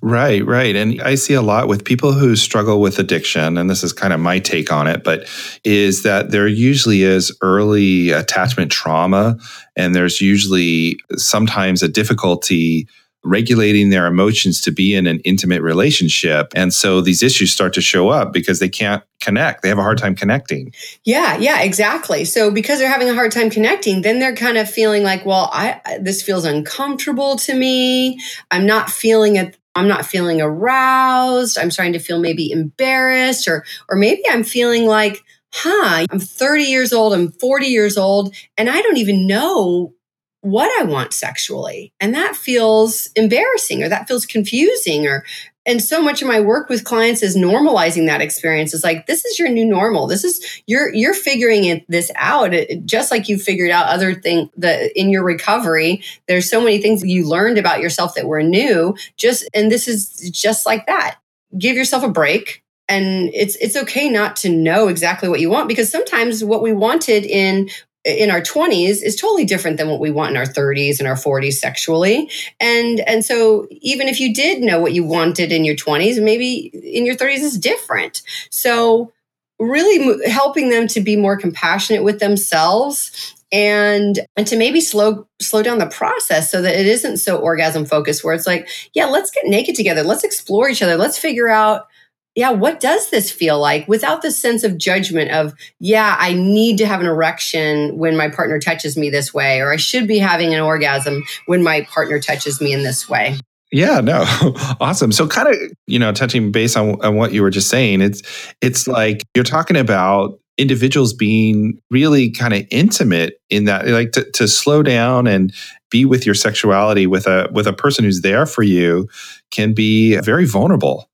Right, 0.00 0.44
right. 0.46 0.76
And 0.76 1.02
I 1.02 1.16
see 1.16 1.34
a 1.34 1.42
lot 1.42 1.66
with 1.66 1.84
people 1.84 2.12
who 2.12 2.36
struggle 2.36 2.80
with 2.80 2.98
addiction, 2.98 3.58
and 3.58 3.68
this 3.68 3.82
is 3.82 3.92
kind 3.92 4.12
of 4.12 4.20
my 4.20 4.38
take 4.38 4.70
on 4.70 4.86
it, 4.86 5.02
but 5.02 5.28
is 5.64 6.02
that 6.04 6.30
there 6.30 6.46
usually 6.46 7.02
is 7.02 7.36
early 7.40 8.10
attachment 8.10 8.70
trauma, 8.70 9.36
and 9.74 9.94
there's 9.94 10.20
usually 10.20 10.98
sometimes 11.16 11.82
a 11.82 11.88
difficulty 11.88 12.86
regulating 13.24 13.88
their 13.88 14.06
emotions 14.06 14.60
to 14.60 14.70
be 14.70 14.94
in 14.94 15.06
an 15.06 15.18
intimate 15.20 15.62
relationship. 15.62 16.52
And 16.54 16.72
so 16.72 17.00
these 17.00 17.22
issues 17.22 17.52
start 17.52 17.72
to 17.72 17.80
show 17.80 18.10
up 18.10 18.32
because 18.32 18.58
they 18.58 18.68
can't 18.68 19.02
connect. 19.20 19.62
They 19.62 19.70
have 19.70 19.78
a 19.78 19.82
hard 19.82 19.96
time 19.96 20.14
connecting. 20.14 20.74
Yeah, 21.04 21.38
yeah, 21.38 21.62
exactly. 21.62 22.26
So 22.26 22.50
because 22.50 22.78
they're 22.78 22.88
having 22.88 23.08
a 23.08 23.14
hard 23.14 23.32
time 23.32 23.48
connecting, 23.48 24.02
then 24.02 24.18
they're 24.18 24.36
kind 24.36 24.58
of 24.58 24.70
feeling 24.70 25.02
like, 25.02 25.24
well, 25.24 25.48
I 25.52 25.80
this 26.00 26.22
feels 26.22 26.44
uncomfortable 26.44 27.36
to 27.36 27.54
me. 27.54 28.20
I'm 28.50 28.66
not 28.66 28.90
feeling 28.90 29.36
it 29.36 29.56
I'm 29.74 29.88
not 29.88 30.06
feeling 30.06 30.40
aroused. 30.40 31.58
I'm 31.58 31.70
starting 31.70 31.92
to 31.94 31.98
feel 31.98 32.18
maybe 32.18 32.50
embarrassed 32.50 33.48
or 33.48 33.64
or 33.88 33.96
maybe 33.96 34.22
I'm 34.28 34.44
feeling 34.44 34.86
like, 34.86 35.22
huh, 35.52 36.06
I'm 36.10 36.20
30 36.20 36.64
years 36.64 36.92
old, 36.92 37.12
I'm 37.12 37.32
40 37.32 37.66
years 37.66 37.96
old, 37.96 38.34
and 38.56 38.70
I 38.70 38.80
don't 38.82 38.98
even 38.98 39.26
know 39.26 39.94
what 40.40 40.70
I 40.80 40.84
want 40.84 41.14
sexually. 41.14 41.92
And 42.00 42.14
that 42.14 42.36
feels 42.36 43.08
embarrassing 43.16 43.82
or 43.82 43.88
that 43.88 44.06
feels 44.06 44.26
confusing 44.26 45.06
or 45.06 45.24
and 45.66 45.82
so 45.82 46.02
much 46.02 46.20
of 46.20 46.28
my 46.28 46.40
work 46.40 46.68
with 46.68 46.84
clients 46.84 47.22
is 47.22 47.36
normalizing 47.36 48.06
that 48.06 48.20
experience. 48.20 48.74
It's 48.74 48.84
like 48.84 49.06
this 49.06 49.24
is 49.24 49.38
your 49.38 49.48
new 49.48 49.64
normal. 49.64 50.06
This 50.06 50.24
is 50.24 50.62
you're 50.66 50.92
you're 50.94 51.14
figuring 51.14 51.64
it, 51.64 51.84
this 51.88 52.10
out 52.16 52.52
it, 52.52 52.84
just 52.84 53.10
like 53.10 53.28
you 53.28 53.38
figured 53.38 53.70
out 53.70 53.86
other 53.86 54.14
thing 54.14 54.50
that 54.56 54.92
in 54.98 55.10
your 55.10 55.24
recovery 55.24 56.02
there's 56.28 56.50
so 56.50 56.60
many 56.60 56.78
things 56.80 57.04
you 57.04 57.28
learned 57.28 57.58
about 57.58 57.80
yourself 57.80 58.14
that 58.14 58.26
were 58.26 58.42
new 58.42 58.94
just 59.16 59.48
and 59.54 59.70
this 59.70 59.88
is 59.88 60.30
just 60.30 60.66
like 60.66 60.86
that. 60.86 61.18
Give 61.56 61.76
yourself 61.76 62.02
a 62.02 62.08
break 62.08 62.62
and 62.88 63.30
it's 63.32 63.56
it's 63.56 63.76
okay 63.76 64.10
not 64.10 64.36
to 64.36 64.48
know 64.48 64.88
exactly 64.88 65.28
what 65.28 65.40
you 65.40 65.50
want 65.50 65.68
because 65.68 65.90
sometimes 65.90 66.44
what 66.44 66.62
we 66.62 66.72
wanted 66.72 67.24
in 67.24 67.70
in 68.04 68.30
our 68.30 68.40
20s 68.40 69.02
is 69.02 69.16
totally 69.16 69.44
different 69.44 69.78
than 69.78 69.88
what 69.88 70.00
we 70.00 70.10
want 70.10 70.30
in 70.30 70.36
our 70.36 70.44
30s 70.44 70.98
and 70.98 71.08
our 71.08 71.14
40s 71.14 71.54
sexually. 71.54 72.30
And 72.60 73.00
and 73.00 73.24
so 73.24 73.66
even 73.70 74.08
if 74.08 74.20
you 74.20 74.34
did 74.34 74.62
know 74.62 74.78
what 74.80 74.92
you 74.92 75.04
wanted 75.04 75.52
in 75.52 75.64
your 75.64 75.76
20s 75.76 76.22
maybe 76.22 76.70
in 76.72 77.06
your 77.06 77.16
30s 77.16 77.40
is 77.40 77.58
different. 77.58 78.22
So 78.50 79.12
really 79.58 80.28
helping 80.28 80.68
them 80.68 80.86
to 80.88 81.00
be 81.00 81.16
more 81.16 81.36
compassionate 81.36 82.04
with 82.04 82.18
themselves 82.18 83.34
and 83.52 84.20
and 84.36 84.46
to 84.48 84.56
maybe 84.56 84.80
slow 84.80 85.26
slow 85.40 85.62
down 85.62 85.78
the 85.78 85.86
process 85.86 86.50
so 86.50 86.60
that 86.60 86.74
it 86.78 86.86
isn't 86.86 87.18
so 87.18 87.38
orgasm 87.38 87.86
focused 87.86 88.24
where 88.24 88.34
it's 88.34 88.46
like 88.46 88.68
yeah 88.94 89.06
let's 89.06 89.30
get 89.30 89.46
naked 89.46 89.74
together. 89.76 90.02
Let's 90.02 90.24
explore 90.24 90.68
each 90.68 90.82
other. 90.82 90.96
Let's 90.96 91.18
figure 91.18 91.48
out 91.48 91.86
yeah, 92.34 92.50
what 92.50 92.80
does 92.80 93.10
this 93.10 93.30
feel 93.30 93.60
like 93.60 93.86
without 93.86 94.22
the 94.22 94.30
sense 94.30 94.64
of 94.64 94.76
judgment 94.76 95.30
of, 95.30 95.54
yeah, 95.78 96.16
I 96.18 96.32
need 96.32 96.78
to 96.78 96.86
have 96.86 97.00
an 97.00 97.06
erection 97.06 97.96
when 97.96 98.16
my 98.16 98.28
partner 98.28 98.58
touches 98.58 98.96
me 98.96 99.08
this 99.08 99.32
way, 99.32 99.60
or 99.60 99.72
I 99.72 99.76
should 99.76 100.08
be 100.08 100.18
having 100.18 100.52
an 100.52 100.60
orgasm 100.60 101.22
when 101.46 101.62
my 101.62 101.82
partner 101.82 102.18
touches 102.18 102.60
me 102.60 102.72
in 102.72 102.82
this 102.82 103.08
way. 103.08 103.38
Yeah, 103.70 104.00
no, 104.00 104.24
awesome. 104.80 105.12
So, 105.12 105.26
kind 105.28 105.48
of, 105.48 105.56
you 105.86 105.98
know, 105.98 106.12
touching 106.12 106.50
base 106.50 106.76
on, 106.76 107.00
on 107.04 107.16
what 107.16 107.32
you 107.32 107.42
were 107.42 107.50
just 107.50 107.68
saying, 107.68 108.00
it's 108.00 108.22
it's 108.60 108.86
like 108.86 109.22
you're 109.34 109.44
talking 109.44 109.76
about 109.76 110.38
individuals 110.56 111.12
being 111.12 111.80
really 111.90 112.30
kind 112.30 112.54
of 112.54 112.64
intimate 112.70 113.34
in 113.50 113.64
that, 113.64 113.88
like 113.88 114.12
to, 114.12 114.30
to 114.32 114.46
slow 114.46 114.84
down 114.84 115.26
and 115.26 115.52
be 115.90 116.04
with 116.04 116.24
your 116.24 116.36
sexuality 116.36 117.08
with 117.08 117.26
a 117.26 117.48
with 117.52 117.66
a 117.66 117.72
person 117.72 118.04
who's 118.04 118.20
there 118.20 118.46
for 118.46 118.62
you, 118.62 119.08
can 119.50 119.72
be 119.72 120.16
very 120.18 120.44
vulnerable 120.44 121.08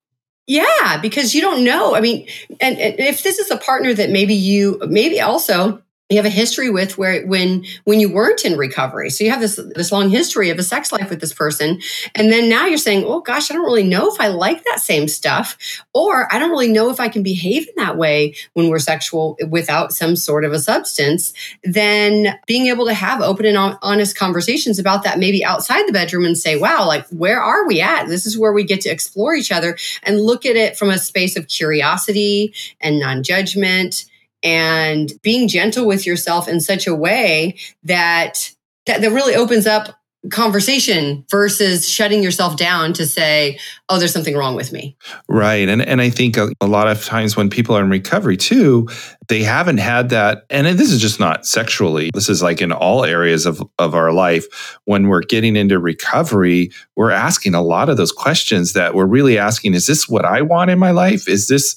yeah, 0.47 0.99
because 1.01 1.35
you 1.35 1.41
don't 1.41 1.65
know. 1.65 1.95
I 1.95 2.01
mean, 2.01 2.27
and, 2.61 2.79
and, 2.79 2.99
if 2.99 3.23
this 3.23 3.39
is 3.39 3.51
a 3.51 3.57
partner 3.57 3.95
that 3.95 4.11
maybe 4.11 4.35
you, 4.35 4.81
maybe 4.89 5.21
also 5.21 5.83
you 6.11 6.17
have 6.17 6.26
a 6.26 6.31
history 6.31 6.71
with 6.71 6.99
where 6.99 7.25
when 7.26 7.64
when 7.85 8.00
you 8.00 8.12
weren't 8.12 8.45
in 8.45 8.59
recovery. 8.59 9.11
So 9.11 9.25
you 9.25 9.31
have 9.31 9.40
this 9.40 9.57
this 9.75 9.93
long 9.93 10.11
history 10.11 10.50
of 10.50 10.59
a 10.59 10.62
sex 10.62 10.93
life 10.93 11.09
with 11.09 11.21
this 11.21 11.33
person. 11.33 11.81
And 12.14 12.33
then 12.33 12.49
now 12.49 12.67
you're 12.67 12.79
saying 12.79 13.05
oh 13.07 13.21
gosh 13.21 13.50
i 13.50 13.55
don't 13.55 13.64
really 13.64 13.85
know 13.85 14.12
if 14.12 14.21
i 14.21 14.29
like 14.29 14.64
that 14.64 14.81
same 14.81 15.09
stuff 15.09 15.57
or 15.95 16.33
i 16.33 16.38
don't 16.38 16.50
really 16.50 16.73
know 16.73 16.90
if 16.90 17.00
i 17.00 17.09
can 17.09 17.23
behave 17.23 17.69
in 17.69 17.75
that 17.76 17.97
way 17.97 18.35
when 18.55 18.69
we're 18.69 18.79
sexual 18.79 19.37
without 19.49 19.93
some 19.93 20.17
sort 20.17 20.45
of 20.45 20.52
a 20.52 20.59
substance 20.59 21.33
then 21.64 22.38
being 22.47 22.67
able 22.67 22.87
to 22.87 22.95
have 22.95 23.21
open 23.21 23.47
and 23.47 23.79
honest 23.83 24.17
conversations 24.17 24.79
about 24.79 25.05
that 25.05 25.19
maybe 25.19 25.45
outside 25.45 25.87
the 25.87 25.93
bedroom 25.93 26.25
and 26.25 26.37
say 26.37 26.59
wow 26.59 26.87
like 26.87 27.07
where 27.09 27.40
are 27.40 27.67
we 27.67 27.81
at? 27.81 28.09
This 28.09 28.26
is 28.26 28.38
where 28.38 28.52
we 28.52 28.64
get 28.64 28.81
to 28.83 28.88
explore 28.88 29.35
each 29.35 29.52
other 29.52 29.76
and 30.02 30.21
look 30.21 30.47
at 30.47 30.57
it 30.57 30.76
from 30.76 30.90
a 30.90 30.99
space 30.99 31.37
of 31.37 31.49
curiosity 31.49 32.55
and 32.81 32.99
non-judgment 32.99 34.07
and 34.43 35.13
being 35.23 35.49
gentle 35.49 35.87
with 35.87 36.07
yourself 36.07 36.49
in 36.49 36.61
such 36.61 36.87
a 36.87 36.95
way 36.95 37.57
that 37.85 38.53
that, 38.87 39.03
that 39.03 39.13
really 39.13 39.35
opens 39.35 39.67
up 39.67 40.01
conversation 40.31 41.25
versus 41.31 41.89
shutting 41.89 42.23
yourself 42.23 42.57
down 42.57 42.93
to 42.93 43.07
say, 43.07 43.59
oh, 43.89 43.99
there's 43.99 44.13
something 44.13 44.37
wrong 44.37 44.55
with 44.55 44.71
me. 44.71 44.95
Right. 45.29 45.67
And 45.67 45.81
and 45.81 46.03
I 46.03 46.11
think 46.11 46.37
a, 46.37 46.51
a, 46.61 46.67
lot 46.67 46.89
of 46.89 47.03
times 47.05 47.37
when 47.37 47.49
people 47.49 47.75
are 47.75 47.83
in 47.83 47.89
recovery 47.89 48.37
too, 48.37 48.87
they 49.29 49.43
haven't 49.43 49.79
had 49.79 50.11
that. 50.11 50.45
And 50.51 50.67
this 50.67 50.93
is 50.93 51.01
just 51.01 51.21
not 51.21 51.47
sexually. 51.47 52.11
This 52.13 52.29
is 52.29 52.43
like 52.43 52.61
in 52.61 52.71
all 52.71 53.05
areas 53.05 53.47
of, 53.47 53.63
of 53.79 53.95
our 53.95 54.13
life. 54.13 54.79
When 54.85 55.09
we're 55.09 55.23
getting 55.23 55.57
into 55.57 55.79
recovery, 55.79 56.71
we're 56.97 57.13
asking 57.13 57.55
a 57.55 57.63
lot 57.63 57.89
of 57.89 57.97
those 57.97 58.13
questions 58.13 58.75
that 58.75 58.95
we're 58.95 59.07
really 59.07 59.39
asking, 59.39 59.73
is 59.73 59.87
this 59.87 60.07
what 60.07 60.27
I 60.27 60.43
want 60.43 60.71
in 60.71 60.79
my 60.79 60.91
life? 60.91 61.29
Is 61.29 61.49
this 61.49 61.77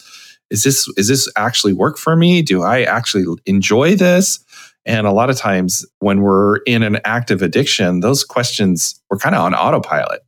is 0.54 0.64
this 0.64 0.88
is 0.96 1.08
this 1.08 1.28
actually 1.36 1.74
work 1.74 1.98
for 1.98 2.16
me? 2.16 2.42
Do 2.44 2.62
I 2.62 2.84
actually 2.84 3.26
enjoy 3.46 3.96
this? 3.96 4.40
And 4.86 5.08
a 5.08 5.12
lot 5.12 5.30
of 5.30 5.38
times 5.38 5.86
when 6.00 6.22
we're 6.22 6.58
in 6.60 6.84
an 6.84 7.00
active 7.04 7.42
addiction, 7.42 8.02
those 8.02 8.24
questions 8.24 9.02
we're 9.10 9.18
kind 9.18 9.36
of 9.36 9.42
on 9.42 9.56
autopilot. 9.56 10.22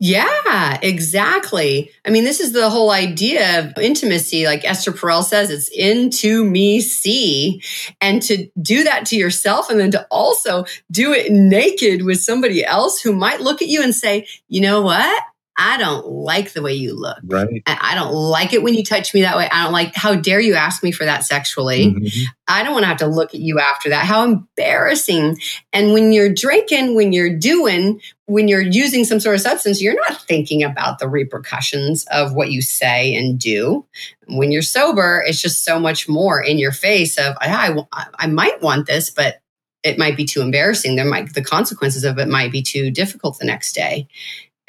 Yeah, 0.00 0.80
exactly. 0.82 1.92
I 2.04 2.10
mean, 2.10 2.24
this 2.24 2.40
is 2.40 2.52
the 2.52 2.68
whole 2.70 2.90
idea 2.90 3.60
of 3.60 3.78
intimacy. 3.78 4.44
Like 4.44 4.64
Esther 4.64 4.90
Perel 4.90 5.22
says, 5.22 5.48
it's 5.48 5.68
into 5.68 6.44
me 6.44 6.80
see. 6.80 7.62
And 8.00 8.20
to 8.22 8.48
do 8.60 8.82
that 8.82 9.06
to 9.06 9.16
yourself 9.16 9.70
and 9.70 9.78
then 9.78 9.92
to 9.92 10.04
also 10.10 10.64
do 10.90 11.12
it 11.12 11.30
naked 11.30 12.04
with 12.04 12.20
somebody 12.20 12.64
else 12.64 13.00
who 13.00 13.12
might 13.12 13.40
look 13.40 13.62
at 13.62 13.68
you 13.68 13.80
and 13.80 13.94
say, 13.94 14.26
you 14.48 14.60
know 14.60 14.82
what? 14.82 15.22
I 15.62 15.76
don't 15.76 16.06
like 16.06 16.54
the 16.54 16.62
way 16.62 16.72
you 16.72 16.98
look. 16.98 17.18
Right. 17.22 17.62
I 17.66 17.94
don't 17.94 18.14
like 18.14 18.54
it 18.54 18.62
when 18.62 18.72
you 18.72 18.82
touch 18.82 19.12
me 19.12 19.20
that 19.20 19.36
way. 19.36 19.46
I 19.52 19.64
don't 19.64 19.74
like, 19.74 19.94
how 19.94 20.14
dare 20.14 20.40
you 20.40 20.54
ask 20.54 20.82
me 20.82 20.90
for 20.90 21.04
that 21.04 21.22
sexually? 21.22 21.92
Mm-hmm. 21.92 22.22
I 22.48 22.62
don't 22.62 22.72
want 22.72 22.84
to 22.84 22.88
have 22.88 22.96
to 22.98 23.06
look 23.06 23.34
at 23.34 23.40
you 23.40 23.60
after 23.60 23.90
that. 23.90 24.06
How 24.06 24.24
embarrassing. 24.24 25.36
And 25.74 25.92
when 25.92 26.12
you're 26.12 26.32
drinking, 26.32 26.94
when 26.94 27.12
you're 27.12 27.36
doing, 27.36 28.00
when 28.24 28.48
you're 28.48 28.62
using 28.62 29.04
some 29.04 29.20
sort 29.20 29.34
of 29.34 29.42
substance, 29.42 29.82
you're 29.82 30.00
not 30.08 30.22
thinking 30.22 30.62
about 30.62 30.98
the 30.98 31.10
repercussions 31.10 32.06
of 32.06 32.32
what 32.32 32.50
you 32.50 32.62
say 32.62 33.14
and 33.14 33.38
do. 33.38 33.84
When 34.28 34.50
you're 34.50 34.62
sober, 34.62 35.22
it's 35.26 35.42
just 35.42 35.62
so 35.62 35.78
much 35.78 36.08
more 36.08 36.42
in 36.42 36.56
your 36.56 36.72
face 36.72 37.18
of, 37.18 37.36
I, 37.38 37.84
I, 37.92 38.06
I 38.18 38.26
might 38.28 38.62
want 38.62 38.86
this, 38.86 39.10
but 39.10 39.42
it 39.82 39.98
might 39.98 40.16
be 40.16 40.24
too 40.24 40.40
embarrassing. 40.40 40.96
There 40.96 41.04
might, 41.04 41.34
the 41.34 41.44
consequences 41.44 42.04
of 42.04 42.18
it 42.18 42.28
might 42.28 42.50
be 42.50 42.62
too 42.62 42.90
difficult 42.90 43.38
the 43.38 43.44
next 43.44 43.74
day 43.74 44.08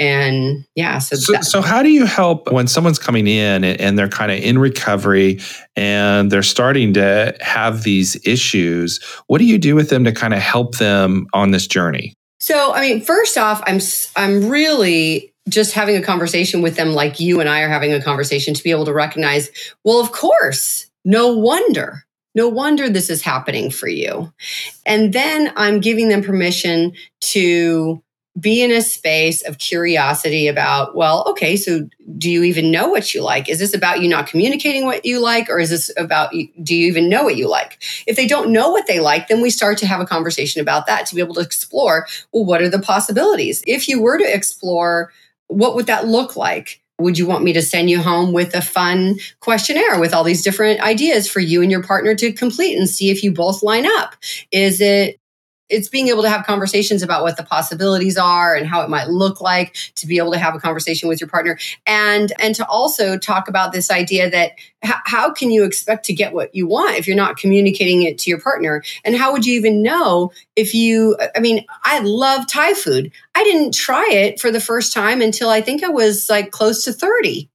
and 0.01 0.65
yeah 0.75 0.97
so 0.97 1.15
so, 1.15 1.41
so, 1.41 1.61
how 1.61 1.83
do 1.83 1.89
you 1.89 2.05
help 2.05 2.51
when 2.51 2.67
someone's 2.67 2.97
coming 2.97 3.27
in 3.27 3.63
and, 3.63 3.79
and 3.79 3.99
they're 3.99 4.09
kind 4.09 4.31
of 4.31 4.39
in 4.39 4.57
recovery 4.57 5.39
and 5.75 6.31
they're 6.31 6.41
starting 6.41 6.91
to 6.93 7.37
have 7.39 7.83
these 7.83 8.19
issues 8.25 8.99
what 9.27 9.37
do 9.37 9.45
you 9.45 9.59
do 9.59 9.75
with 9.75 9.89
them 9.89 10.03
to 10.03 10.11
kind 10.11 10.33
of 10.33 10.39
help 10.39 10.77
them 10.79 11.27
on 11.33 11.51
this 11.51 11.67
journey 11.67 12.15
so 12.39 12.73
i 12.73 12.81
mean 12.81 12.99
first 12.99 13.37
off 13.37 13.61
i'm 13.67 13.79
i'm 14.15 14.49
really 14.49 15.31
just 15.47 15.73
having 15.73 15.95
a 15.95 16.01
conversation 16.01 16.63
with 16.63 16.75
them 16.75 16.93
like 16.93 17.19
you 17.19 17.39
and 17.39 17.47
i 17.47 17.61
are 17.61 17.69
having 17.69 17.93
a 17.93 18.01
conversation 18.01 18.55
to 18.55 18.63
be 18.63 18.71
able 18.71 18.85
to 18.85 18.93
recognize 18.93 19.51
well 19.83 19.99
of 19.99 20.11
course 20.11 20.89
no 21.05 21.37
wonder 21.37 22.03
no 22.33 22.47
wonder 22.47 22.89
this 22.89 23.09
is 23.09 23.21
happening 23.21 23.69
for 23.69 23.89
you. 23.89 24.31
And 24.85 25.11
then 25.11 25.51
I'm 25.55 25.81
giving 25.81 26.09
them 26.09 26.23
permission 26.23 26.93
to 27.21 28.01
be 28.39 28.63
in 28.63 28.71
a 28.71 28.81
space 28.81 29.41
of 29.41 29.57
curiosity 29.57 30.47
about, 30.47 30.95
well, 30.95 31.25
okay, 31.27 31.57
so 31.57 31.87
do 32.17 32.31
you 32.31 32.43
even 32.43 32.71
know 32.71 32.87
what 32.87 33.13
you 33.13 33.21
like? 33.21 33.49
Is 33.49 33.59
this 33.59 33.73
about 33.73 34.01
you 34.01 34.07
not 34.07 34.27
communicating 34.27 34.85
what 34.85 35.05
you 35.05 35.19
like, 35.19 35.49
or 35.49 35.59
is 35.59 35.69
this 35.69 35.91
about 35.97 36.31
do 36.31 36.75
you 36.75 36.87
even 36.87 37.09
know 37.09 37.23
what 37.23 37.35
you 37.35 37.49
like? 37.49 37.83
If 38.07 38.15
they 38.15 38.27
don't 38.27 38.51
know 38.51 38.69
what 38.69 38.87
they 38.87 38.99
like, 38.99 39.27
then 39.27 39.41
we 39.41 39.49
start 39.49 39.77
to 39.79 39.87
have 39.87 39.99
a 39.99 40.05
conversation 40.05 40.61
about 40.61 40.87
that 40.87 41.05
to 41.07 41.15
be 41.15 41.21
able 41.21 41.35
to 41.35 41.41
explore, 41.41 42.07
well, 42.31 42.45
what 42.45 42.61
are 42.61 42.69
the 42.69 42.79
possibilities? 42.79 43.61
If 43.67 43.87
you 43.89 44.01
were 44.01 44.17
to 44.17 44.35
explore, 44.35 45.11
what 45.47 45.75
would 45.75 45.87
that 45.87 46.07
look 46.07 46.37
like? 46.37 46.81
Would 46.99 47.17
you 47.17 47.25
want 47.25 47.43
me 47.43 47.51
to 47.53 47.61
send 47.61 47.89
you 47.89 47.99
home 47.99 48.31
with 48.31 48.53
a 48.53 48.61
fun 48.61 49.17
questionnaire 49.39 49.99
with 49.99 50.13
all 50.13 50.23
these 50.23 50.43
different 50.43 50.81
ideas 50.81 51.27
for 51.27 51.39
you 51.39 51.61
and 51.61 51.71
your 51.71 51.83
partner 51.83 52.15
to 52.15 52.31
complete 52.31 52.77
and 52.77 52.87
see 52.87 53.09
if 53.09 53.23
you 53.23 53.33
both 53.33 53.63
line 53.63 53.85
up? 53.85 54.15
Is 54.51 54.79
it 54.81 55.19
it's 55.71 55.87
being 55.89 56.09
able 56.09 56.21
to 56.23 56.29
have 56.29 56.45
conversations 56.45 57.01
about 57.01 57.23
what 57.23 57.37
the 57.37 57.43
possibilities 57.43 58.17
are 58.17 58.55
and 58.55 58.67
how 58.67 58.81
it 58.81 58.89
might 58.89 59.07
look 59.07 59.41
like 59.41 59.75
to 59.95 60.07
be 60.07 60.17
able 60.17 60.31
to 60.31 60.37
have 60.37 60.55
a 60.55 60.59
conversation 60.59 61.09
with 61.09 61.21
your 61.21 61.29
partner. 61.29 61.57
And 61.87 62.31
and 62.39 62.53
to 62.55 62.67
also 62.67 63.17
talk 63.17 63.47
about 63.47 63.71
this 63.71 63.89
idea 63.89 64.29
that 64.29 64.51
h- 64.83 64.91
how 65.05 65.31
can 65.31 65.51
you 65.51 65.63
expect 65.63 66.05
to 66.05 66.13
get 66.13 66.33
what 66.33 66.53
you 66.53 66.67
want 66.67 66.97
if 66.97 67.07
you're 67.07 67.15
not 67.15 67.37
communicating 67.37 68.01
it 68.03 68.17
to 68.19 68.29
your 68.29 68.39
partner? 68.39 68.83
And 69.05 69.15
how 69.15 69.31
would 69.31 69.45
you 69.45 69.55
even 69.55 69.81
know 69.81 70.31
if 70.55 70.73
you 70.73 71.17
i 71.35 71.39
mean 71.39 71.65
i 71.83 71.99
love 71.99 72.47
thai 72.47 72.73
food. 72.73 73.11
I 73.35 73.43
didn't 73.43 73.73
try 73.73 74.07
it 74.11 74.39
for 74.39 74.51
the 74.51 74.59
first 74.59 74.93
time 74.93 75.21
until 75.21 75.49
i 75.49 75.61
think 75.61 75.83
i 75.83 75.89
was 75.89 76.27
like 76.29 76.51
close 76.51 76.83
to 76.85 76.93
30 76.93 77.50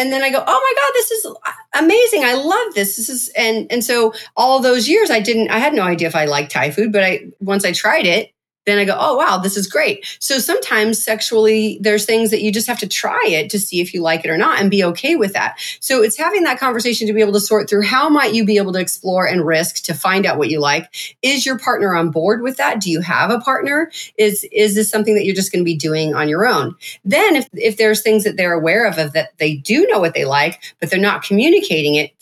and 0.00 0.12
then 0.12 0.22
I 0.22 0.30
go, 0.30 0.42
oh 0.44 0.74
my 0.74 0.82
God, 0.82 0.92
this 0.94 1.10
is 1.10 1.26
amazing. 1.74 2.24
I 2.24 2.34
love 2.34 2.74
this. 2.74 2.96
This 2.96 3.08
is 3.10 3.28
and 3.36 3.70
and 3.70 3.84
so 3.84 4.14
all 4.36 4.60
those 4.60 4.88
years 4.88 5.10
I 5.10 5.20
didn't 5.20 5.50
I 5.50 5.58
had 5.58 5.74
no 5.74 5.82
idea 5.82 6.08
if 6.08 6.16
I 6.16 6.24
liked 6.24 6.52
Thai 6.52 6.70
food, 6.70 6.92
but 6.92 7.04
I 7.04 7.26
once 7.40 7.64
I 7.64 7.72
tried 7.72 8.06
it, 8.06 8.32
then 8.66 8.78
I 8.78 8.84
go, 8.84 8.96
oh, 8.98 9.16
wow, 9.16 9.38
this 9.38 9.56
is 9.56 9.66
great. 9.66 10.04
So 10.20 10.38
sometimes 10.38 11.02
sexually, 11.02 11.78
there's 11.80 12.04
things 12.04 12.30
that 12.30 12.42
you 12.42 12.52
just 12.52 12.66
have 12.66 12.78
to 12.80 12.88
try 12.88 13.22
it 13.26 13.50
to 13.50 13.58
see 13.58 13.80
if 13.80 13.94
you 13.94 14.02
like 14.02 14.24
it 14.24 14.30
or 14.30 14.36
not 14.36 14.60
and 14.60 14.70
be 14.70 14.84
okay 14.84 15.16
with 15.16 15.32
that. 15.32 15.58
So 15.80 16.02
it's 16.02 16.18
having 16.18 16.44
that 16.44 16.58
conversation 16.58 17.06
to 17.06 17.12
be 17.12 17.20
able 17.20 17.32
to 17.32 17.40
sort 17.40 17.70
through 17.70 17.82
how 17.82 18.08
might 18.08 18.34
you 18.34 18.44
be 18.44 18.58
able 18.58 18.72
to 18.74 18.80
explore 18.80 19.26
and 19.26 19.46
risk 19.46 19.84
to 19.84 19.94
find 19.94 20.26
out 20.26 20.36
what 20.36 20.50
you 20.50 20.60
like. 20.60 21.16
Is 21.22 21.46
your 21.46 21.58
partner 21.58 21.94
on 21.94 22.10
board 22.10 22.42
with 22.42 22.58
that? 22.58 22.80
Do 22.80 22.90
you 22.90 23.00
have 23.00 23.30
a 23.30 23.40
partner? 23.40 23.90
Is, 24.18 24.46
is 24.52 24.74
this 24.74 24.90
something 24.90 25.14
that 25.14 25.24
you're 25.24 25.34
just 25.34 25.52
going 25.52 25.64
to 25.64 25.68
be 25.68 25.76
doing 25.76 26.14
on 26.14 26.28
your 26.28 26.46
own? 26.46 26.74
Then 27.04 27.36
if, 27.36 27.48
if 27.54 27.76
there's 27.78 28.02
things 28.02 28.24
that 28.24 28.36
they're 28.36 28.52
aware 28.52 28.86
of, 28.86 28.98
of 28.98 29.14
that 29.14 29.36
they 29.38 29.56
do 29.56 29.86
know 29.86 30.00
what 30.00 30.14
they 30.14 30.26
like, 30.26 30.62
but 30.80 30.90
they're 30.90 31.00
not 31.00 31.22
communicating 31.22 31.94
it, 31.94 32.12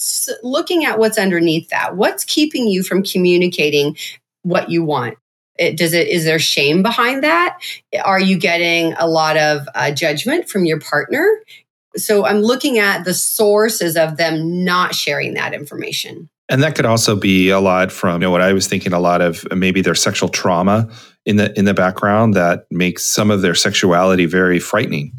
looking 0.42 0.85
at 0.85 0.99
what's 0.99 1.18
underneath 1.18 1.68
that. 1.71 1.97
What's 1.97 2.25
keeping 2.25 2.68
you 2.68 2.83
from 2.83 3.02
communicating 3.02 3.97
what 4.42 4.71
you 4.71 4.85
want? 4.85 5.18
It, 5.58 5.76
does 5.76 5.92
it 5.92 6.08
is 6.08 6.24
there 6.24 6.38
shame 6.38 6.82
behind 6.82 7.22
that? 7.24 7.58
Are 8.04 8.20
you 8.20 8.38
getting 8.38 8.94
a 8.94 9.06
lot 9.06 9.36
of 9.36 9.68
uh, 9.74 9.90
judgment 9.90 10.48
from 10.48 10.64
your 10.64 10.80
partner? 10.80 11.42
So 11.96 12.24
i'm 12.24 12.42
looking 12.42 12.78
at 12.78 13.04
the 13.04 13.14
sources 13.14 13.96
of 13.96 14.16
them 14.16 14.64
not 14.64 14.94
sharing 14.94 15.34
that 15.34 15.54
information. 15.54 16.28
And 16.50 16.62
that 16.62 16.74
could 16.74 16.86
also 16.86 17.14
be 17.14 17.50
a 17.50 17.60
lot 17.60 17.92
from 17.92 18.22
you 18.22 18.26
know 18.26 18.30
what 18.30 18.40
i 18.40 18.52
was 18.52 18.66
thinking 18.66 18.92
a 18.92 19.00
lot 19.00 19.20
of 19.20 19.46
maybe 19.54 19.82
their 19.82 19.94
sexual 19.94 20.28
trauma 20.28 20.88
in 21.26 21.36
the 21.36 21.56
in 21.58 21.64
the 21.64 21.74
background 21.74 22.34
that 22.34 22.66
makes 22.70 23.04
some 23.04 23.30
of 23.30 23.42
their 23.42 23.54
sexuality 23.54 24.26
very 24.26 24.58
frightening. 24.58 25.12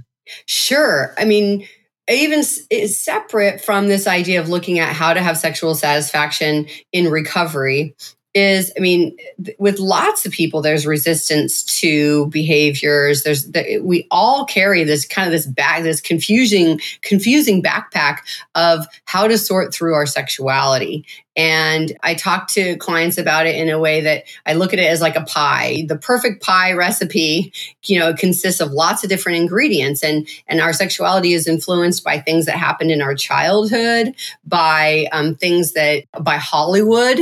Sure. 0.46 1.13
I 1.17 1.25
mean 1.25 1.67
even 2.10 2.39
is 2.72 3.00
separate 3.03 3.62
from 3.62 3.88
this 3.88 4.08
idea 4.08 4.39
of 4.39 4.50
looking 4.50 4.79
at 4.79 4.93
how 4.93 5.13
to 5.13 5.22
have 5.22 5.38
sexual 5.38 5.75
satisfaction 5.75 6.67
in 6.91 7.10
recovery 7.10 7.96
is 8.39 8.72
i 8.77 8.79
mean 8.79 9.15
with 9.58 9.79
lots 9.79 10.25
of 10.25 10.31
people 10.31 10.62
there's 10.62 10.86
resistance 10.86 11.63
to 11.79 12.27
behaviors. 12.27 13.24
There's 13.24 13.50
we 13.81 14.08
all 14.12 14.46
carry 14.46 14.84
this 14.84 15.05
kind 15.05 15.27
of 15.27 15.31
this 15.31 15.46
bag 15.46 15.84
this 15.84 16.01
confusing 16.01 16.79
confusing 17.01 17.62
backpack 17.62 18.19
of 18.55 18.86
how 19.05 19.27
to 19.27 19.38
sort 19.38 19.74
through 19.74 19.93
our 19.93 20.05
sexuality. 20.05 21.05
And 21.36 21.98
i 22.03 22.15
talk 22.15 22.48
to 22.50 22.75
clients 22.77 23.17
about 23.17 23.46
it 23.46 23.55
in 23.55 23.69
a 23.69 23.79
way 23.79 24.01
that 24.01 24.24
i 24.46 24.53
look 24.53 24.74
at 24.74 24.79
it 24.79 24.86
as 24.86 25.01
like 25.01 25.15
a 25.15 25.24
pie. 25.24 25.86
The 25.88 25.98
perfect 25.98 26.43
pie 26.43 26.74
recipe 26.74 27.53
you 27.84 28.00
know 28.00 28.13
consists 28.13 28.62
of 28.62 28.72
lots 28.72 29.03
of 29.03 29.10
different 29.10 29.38
ingredients. 29.38 30.03
And 30.03 30.27
and 30.48 30.60
our 30.60 30.74
sexuality 30.74 31.34
is 31.34 31.48
influenced 31.48 32.03
by 32.03 32.19
things 32.19 32.46
that 32.46 32.58
happened 32.58 32.91
in 32.91 33.01
our 33.01 33.15
childhood 33.15 34.15
by 34.46 35.08
um, 35.12 35.36
things 35.36 35.74
that 35.74 36.03
by 36.22 36.38
hollywood 36.38 37.19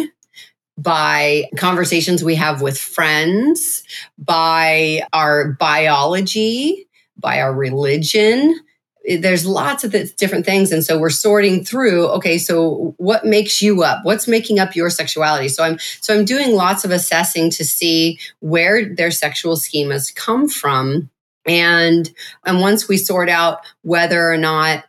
by 0.77 1.45
conversations 1.57 2.23
we 2.23 2.35
have 2.35 2.61
with 2.61 2.77
friends, 2.77 3.83
by 4.17 5.01
our 5.11 5.53
biology, 5.53 6.87
by 7.17 7.41
our 7.41 7.53
religion. 7.53 8.59
There's 9.19 9.45
lots 9.45 9.83
of 9.83 9.95
different 10.17 10.45
things. 10.45 10.71
And 10.71 10.83
so 10.83 10.99
we're 10.99 11.09
sorting 11.09 11.63
through, 11.63 12.07
okay, 12.09 12.37
so 12.37 12.93
what 12.97 13.25
makes 13.25 13.61
you 13.61 13.81
up? 13.83 14.03
What's 14.03 14.27
making 14.27 14.59
up 14.59 14.75
your 14.75 14.89
sexuality? 14.89 15.47
So 15.47 15.63
I'm 15.63 15.79
so 16.01 16.13
I'm 16.13 16.25
doing 16.25 16.53
lots 16.53 16.83
of 16.83 16.91
assessing 16.91 17.49
to 17.51 17.63
see 17.63 18.19
where 18.39 18.93
their 18.93 19.11
sexual 19.11 19.55
schemas 19.55 20.13
come 20.13 20.49
from. 20.49 21.09
And 21.45 22.11
and 22.45 22.59
once 22.59 22.89
we 22.89 22.97
sort 22.97 23.29
out 23.29 23.61
whether 23.81 24.29
or 24.29 24.37
not 24.37 24.83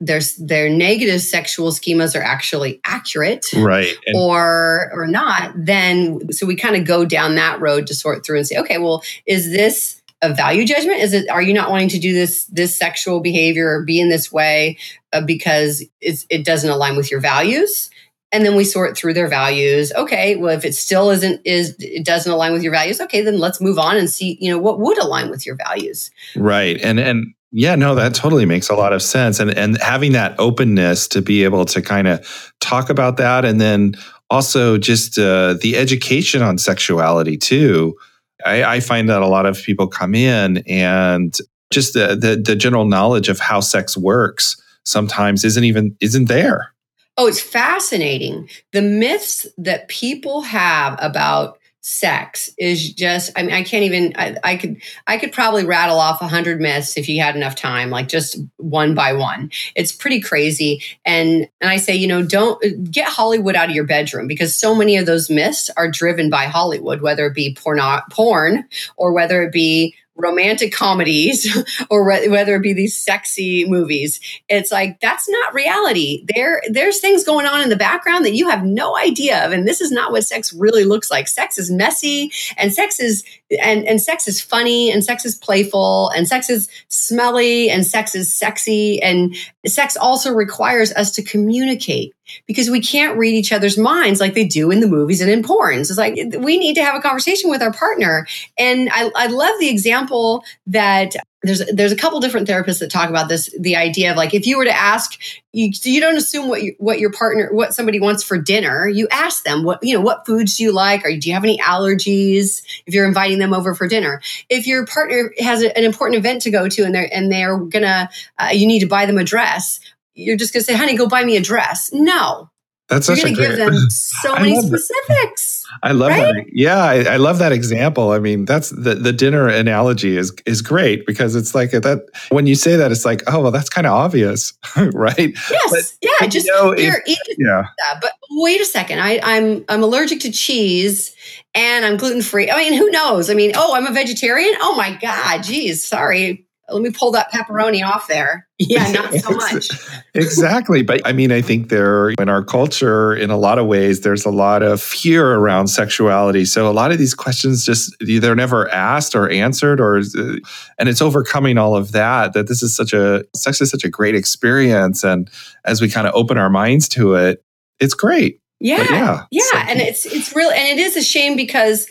their 0.00 0.20
their 0.38 0.70
negative 0.70 1.20
sexual 1.20 1.70
schemas 1.72 2.14
are 2.14 2.22
actually 2.22 2.80
accurate 2.84 3.44
right 3.56 3.96
and 4.06 4.16
or 4.16 4.90
or 4.92 5.08
not 5.08 5.52
then 5.56 6.30
so 6.32 6.46
we 6.46 6.54
kind 6.54 6.76
of 6.76 6.84
go 6.84 7.04
down 7.04 7.34
that 7.34 7.60
road 7.60 7.84
to 7.86 7.94
sort 7.94 8.24
through 8.24 8.36
and 8.36 8.46
say 8.46 8.56
okay 8.56 8.78
well 8.78 9.02
is 9.26 9.50
this 9.50 9.98
a 10.22 10.34
value 10.34 10.64
judgment? 10.64 10.98
Is 10.98 11.12
it 11.12 11.28
are 11.30 11.42
you 11.42 11.54
not 11.54 11.70
wanting 11.70 11.88
to 11.90 11.98
do 11.98 12.12
this 12.12 12.44
this 12.46 12.76
sexual 12.76 13.20
behavior 13.20 13.68
or 13.68 13.84
be 13.84 14.00
in 14.00 14.08
this 14.08 14.32
way 14.32 14.78
uh, 15.12 15.20
because 15.20 15.84
it 16.00 16.44
doesn't 16.44 16.70
align 16.70 16.96
with 16.96 17.10
your 17.10 17.20
values? 17.20 17.90
And 18.30 18.44
then 18.44 18.56
we 18.56 18.64
sort 18.64 18.96
through 18.96 19.14
their 19.14 19.28
values. 19.28 19.92
Okay 19.92 20.36
well 20.36 20.56
if 20.56 20.64
it 20.64 20.74
still 20.74 21.10
isn't 21.10 21.40
is 21.44 21.76
it 21.78 22.04
doesn't 22.04 22.30
align 22.30 22.52
with 22.52 22.62
your 22.62 22.72
values 22.72 23.00
okay 23.00 23.20
then 23.20 23.38
let's 23.38 23.60
move 23.60 23.78
on 23.78 23.96
and 23.96 24.10
see 24.10 24.36
you 24.40 24.50
know 24.50 24.58
what 24.58 24.80
would 24.80 24.98
align 24.98 25.30
with 25.30 25.46
your 25.46 25.56
values. 25.56 26.10
Right 26.36 26.80
and 26.82 26.98
and 26.98 27.34
yeah, 27.50 27.74
no, 27.74 27.94
that 27.94 28.14
totally 28.14 28.44
makes 28.44 28.68
a 28.68 28.74
lot 28.74 28.92
of 28.92 29.02
sense. 29.02 29.40
And 29.40 29.56
and 29.56 29.80
having 29.80 30.12
that 30.12 30.34
openness 30.38 31.08
to 31.08 31.22
be 31.22 31.44
able 31.44 31.64
to 31.66 31.80
kind 31.80 32.06
of 32.06 32.52
talk 32.60 32.90
about 32.90 33.16
that 33.16 33.44
and 33.44 33.60
then 33.60 33.94
also 34.30 34.76
just 34.76 35.18
uh, 35.18 35.54
the 35.62 35.76
education 35.76 36.42
on 36.42 36.58
sexuality 36.58 37.36
too. 37.36 37.96
I, 38.44 38.62
I, 38.62 38.80
find 38.80 39.08
that 39.08 39.20
a 39.20 39.26
lot 39.26 39.46
of 39.46 39.60
people 39.60 39.88
come 39.88 40.14
in 40.14 40.58
and 40.68 41.36
just 41.72 41.94
the, 41.94 42.14
the 42.14 42.40
the 42.44 42.54
general 42.54 42.84
knowledge 42.84 43.28
of 43.28 43.40
how 43.40 43.60
sex 43.60 43.96
works 43.96 44.60
sometimes 44.84 45.44
isn't 45.44 45.64
even 45.64 45.96
isn't 46.00 46.26
there. 46.26 46.72
Oh, 47.16 47.26
it's 47.26 47.40
fascinating. 47.40 48.48
The 48.72 48.82
myths 48.82 49.46
that 49.58 49.88
people 49.88 50.42
have 50.42 50.96
about 51.02 51.57
sex 51.88 52.50
is 52.58 52.92
just 52.92 53.32
i 53.34 53.42
mean 53.42 53.54
i 53.54 53.62
can't 53.62 53.84
even 53.84 54.12
i, 54.16 54.36
I 54.44 54.56
could 54.56 54.76
i 55.06 55.16
could 55.16 55.32
probably 55.32 55.64
rattle 55.64 55.98
off 55.98 56.20
a 56.20 56.28
hundred 56.28 56.60
myths 56.60 56.98
if 56.98 57.08
you 57.08 57.22
had 57.22 57.34
enough 57.34 57.54
time 57.54 57.88
like 57.88 58.08
just 58.08 58.38
one 58.58 58.94
by 58.94 59.14
one. 59.14 59.50
It's 59.74 59.92
pretty 59.92 60.20
crazy. 60.20 60.82
And 61.06 61.48
and 61.62 61.70
i 61.70 61.78
say 61.78 61.94
you 61.96 62.06
know 62.06 62.22
don't 62.22 62.90
get 62.90 63.08
hollywood 63.08 63.56
out 63.56 63.70
of 63.70 63.74
your 63.74 63.86
bedroom 63.86 64.26
because 64.26 64.54
so 64.54 64.74
many 64.74 64.96
of 64.96 65.06
those 65.06 65.30
myths 65.30 65.70
are 65.78 65.90
driven 65.90 66.28
by 66.28 66.44
hollywood 66.44 67.00
whether 67.00 67.26
it 67.26 67.34
be 67.34 67.54
porn 67.54 67.80
porn 68.10 68.64
or 68.96 69.12
whether 69.12 69.42
it 69.42 69.52
be 69.52 69.94
romantic 70.18 70.72
comedies 70.72 71.56
or 71.90 72.04
whether 72.04 72.56
it 72.56 72.62
be 72.62 72.72
these 72.72 72.98
sexy 72.98 73.64
movies. 73.68 74.20
It's 74.48 74.72
like 74.72 75.00
that's 75.00 75.28
not 75.28 75.54
reality. 75.54 76.26
There 76.34 76.60
there's 76.68 77.00
things 77.00 77.24
going 77.24 77.46
on 77.46 77.62
in 77.62 77.68
the 77.68 77.76
background 77.76 78.24
that 78.24 78.34
you 78.34 78.50
have 78.50 78.64
no 78.64 78.96
idea 78.96 79.46
of 79.46 79.52
and 79.52 79.66
this 79.66 79.80
is 79.80 79.90
not 79.90 80.10
what 80.10 80.24
sex 80.24 80.52
really 80.52 80.84
looks 80.84 81.10
like. 81.10 81.28
Sex 81.28 81.56
is 81.56 81.70
messy 81.70 82.32
and 82.56 82.72
sex 82.72 83.00
is 83.00 83.24
and 83.50 83.86
and 83.86 84.00
sex 84.00 84.28
is 84.28 84.40
funny 84.40 84.90
and 84.92 85.02
sex 85.02 85.24
is 85.24 85.34
playful 85.34 86.10
and 86.10 86.28
sex 86.28 86.50
is 86.50 86.68
smelly 86.88 87.70
and 87.70 87.86
sex 87.86 88.14
is 88.14 88.34
sexy 88.34 89.00
and 89.02 89.34
sex 89.66 89.96
also 89.96 90.32
requires 90.32 90.92
us 90.92 91.12
to 91.12 91.22
communicate 91.22 92.14
because 92.46 92.68
we 92.68 92.80
can't 92.80 93.16
read 93.16 93.34
each 93.34 93.52
other's 93.52 93.78
minds 93.78 94.20
like 94.20 94.34
they 94.34 94.46
do 94.46 94.70
in 94.70 94.80
the 94.80 94.86
movies 94.86 95.20
and 95.20 95.30
in 95.30 95.42
porns. 95.42 95.88
It's 95.88 95.96
like 95.96 96.14
we 96.38 96.58
need 96.58 96.74
to 96.74 96.84
have 96.84 96.94
a 96.94 97.00
conversation 97.00 97.48
with 97.48 97.62
our 97.62 97.72
partner. 97.72 98.26
And 98.58 98.90
I, 98.92 99.10
I 99.14 99.26
love 99.28 99.58
the 99.60 99.70
example 99.70 100.44
that 100.66 101.14
there's 101.42 101.64
there's 101.72 101.92
a 101.92 101.96
couple 101.96 102.18
different 102.20 102.48
therapists 102.48 102.80
that 102.80 102.90
talk 102.90 103.10
about 103.10 103.28
this 103.28 103.48
the 103.60 103.76
idea 103.76 104.10
of 104.10 104.16
like 104.16 104.34
if 104.34 104.46
you 104.46 104.58
were 104.58 104.64
to 104.64 104.76
ask 104.76 105.20
you 105.52 105.70
you 105.84 106.00
don't 106.00 106.16
assume 106.16 106.48
what 106.48 106.62
you, 106.62 106.74
what 106.78 106.98
your 106.98 107.12
partner 107.12 107.48
what 107.52 107.72
somebody 107.72 108.00
wants 108.00 108.24
for 108.24 108.36
dinner 108.38 108.88
you 108.88 109.06
ask 109.12 109.44
them 109.44 109.62
what 109.62 109.78
you 109.82 109.94
know 109.94 110.00
what 110.00 110.26
foods 110.26 110.56
do 110.56 110.64
you 110.64 110.72
like 110.72 111.04
or 111.04 111.16
do 111.16 111.28
you 111.28 111.34
have 111.34 111.44
any 111.44 111.58
allergies 111.58 112.62
if 112.86 112.94
you're 112.94 113.06
inviting 113.06 113.38
them 113.38 113.54
over 113.54 113.74
for 113.74 113.86
dinner 113.86 114.20
if 114.48 114.66
your 114.66 114.84
partner 114.84 115.32
has 115.38 115.62
a, 115.62 115.76
an 115.78 115.84
important 115.84 116.18
event 116.18 116.42
to 116.42 116.50
go 116.50 116.68
to 116.68 116.82
and 116.82 116.94
they're 116.94 117.08
and 117.12 117.30
they're 117.30 117.56
gonna 117.56 118.10
uh, 118.38 118.50
you 118.52 118.66
need 118.66 118.80
to 118.80 118.86
buy 118.86 119.06
them 119.06 119.18
a 119.18 119.24
dress 119.24 119.78
you're 120.18 120.36
just 120.36 120.52
to 120.54 120.60
say, 120.60 120.74
honey, 120.74 120.96
go 120.96 121.08
buy 121.08 121.24
me 121.24 121.36
a 121.36 121.40
dress. 121.40 121.90
No. 121.92 122.50
That's 122.88 123.06
you're 123.06 123.16
going 123.16 123.34
to 123.34 123.40
give 123.40 123.56
them 123.56 123.74
so 123.90 124.34
many 124.34 124.60
specifics. 124.62 125.64
I 125.82 125.92
love 125.92 126.10
right? 126.10 126.34
that. 126.34 126.46
Yeah, 126.52 126.82
I, 126.82 127.02
I, 127.02 127.16
love 127.16 127.38
that 127.38 127.52
example. 127.52 128.12
I 128.12 128.18
mean, 128.18 128.46
that's 128.46 128.70
the, 128.70 128.94
the 128.94 129.12
dinner 129.12 129.46
analogy 129.46 130.16
is 130.16 130.32
is 130.46 130.62
great 130.62 131.06
because 131.06 131.36
it's 131.36 131.54
like 131.54 131.72
that. 131.72 132.06
When 132.30 132.46
you 132.46 132.54
say 132.54 132.76
that, 132.76 132.90
it's 132.90 133.04
like, 133.04 133.22
oh 133.26 133.42
well, 133.42 133.52
that's 133.52 133.68
kind 133.68 133.86
of 133.86 133.92
obvious, 133.92 134.54
right? 134.76 135.34
Yes, 135.50 135.70
but, 135.70 135.96
yeah. 136.00 136.26
Just 136.26 136.46
you 136.46 136.52
know, 136.52 136.72
here, 136.72 137.02
if, 137.04 137.18
yeah. 137.38 137.66
That. 137.78 138.00
But 138.00 138.12
wait 138.30 138.60
a 138.60 138.64
second, 138.64 139.00
I, 139.00 139.20
I'm 139.22 139.64
I'm 139.68 139.82
allergic 139.82 140.20
to 140.20 140.32
cheese 140.32 141.14
and 141.54 141.84
I'm 141.84 141.98
gluten 141.98 142.22
free. 142.22 142.50
I 142.50 142.56
mean, 142.56 142.72
who 142.72 142.90
knows? 142.90 143.28
I 143.28 143.34
mean, 143.34 143.52
oh, 143.54 143.74
I'm 143.74 143.86
a 143.86 143.92
vegetarian. 143.92 144.54
Oh 144.60 144.74
my 144.74 144.94
god, 144.94 145.42
geez, 145.42 145.84
sorry 145.84 146.47
let 146.70 146.82
me 146.82 146.90
pull 146.90 147.10
that 147.12 147.30
pepperoni 147.32 147.84
off 147.84 148.06
there. 148.08 148.46
Yeah, 148.60 148.90
not 148.90 149.14
so 149.14 149.30
much. 149.30 149.68
exactly. 150.14 150.82
But 150.82 151.00
I 151.04 151.12
mean, 151.12 151.30
I 151.30 151.40
think 151.40 151.68
there, 151.68 152.10
in 152.10 152.28
our 152.28 152.42
culture, 152.42 153.14
in 153.14 153.30
a 153.30 153.36
lot 153.36 153.56
of 153.56 153.68
ways, 153.68 154.00
there's 154.00 154.24
a 154.24 154.32
lot 154.32 154.64
of 154.64 154.82
fear 154.82 155.36
around 155.36 155.68
sexuality. 155.68 156.44
So 156.44 156.68
a 156.68 156.72
lot 156.72 156.90
of 156.90 156.98
these 156.98 157.14
questions 157.14 157.64
just, 157.64 157.94
they're 158.00 158.34
never 158.34 158.68
asked 158.70 159.14
or 159.14 159.30
answered, 159.30 159.80
or, 159.80 159.98
and 159.98 160.88
it's 160.88 161.00
overcoming 161.00 161.56
all 161.56 161.76
of 161.76 161.92
that, 161.92 162.32
that 162.32 162.48
this 162.48 162.60
is 162.60 162.74
such 162.74 162.92
a, 162.92 163.22
sex 163.32 163.60
is 163.60 163.70
such 163.70 163.84
a 163.84 163.88
great 163.88 164.16
experience. 164.16 165.04
And 165.04 165.30
as 165.64 165.80
we 165.80 165.88
kind 165.88 166.08
of 166.08 166.14
open 166.16 166.36
our 166.36 166.50
minds 166.50 166.88
to 166.90 167.14
it, 167.14 167.44
it's 167.78 167.94
great. 167.94 168.40
Yeah. 168.58 168.84
yeah. 168.90 169.24
Yeah. 169.30 169.42
So, 169.52 169.58
and 169.58 169.80
it's, 169.80 170.04
it's 170.04 170.34
real. 170.34 170.50
And 170.50 170.66
it 170.66 170.82
is 170.82 170.96
a 170.96 171.02
shame 171.04 171.36
because 171.36 171.86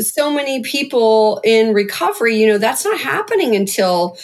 so 0.00 0.30
many 0.32 0.62
people 0.62 1.40
in 1.44 1.72
recovery, 1.74 2.36
you 2.36 2.46
know, 2.48 2.58
that's 2.58 2.84
not 2.84 2.98
happening 2.98 3.54
until 3.54 4.18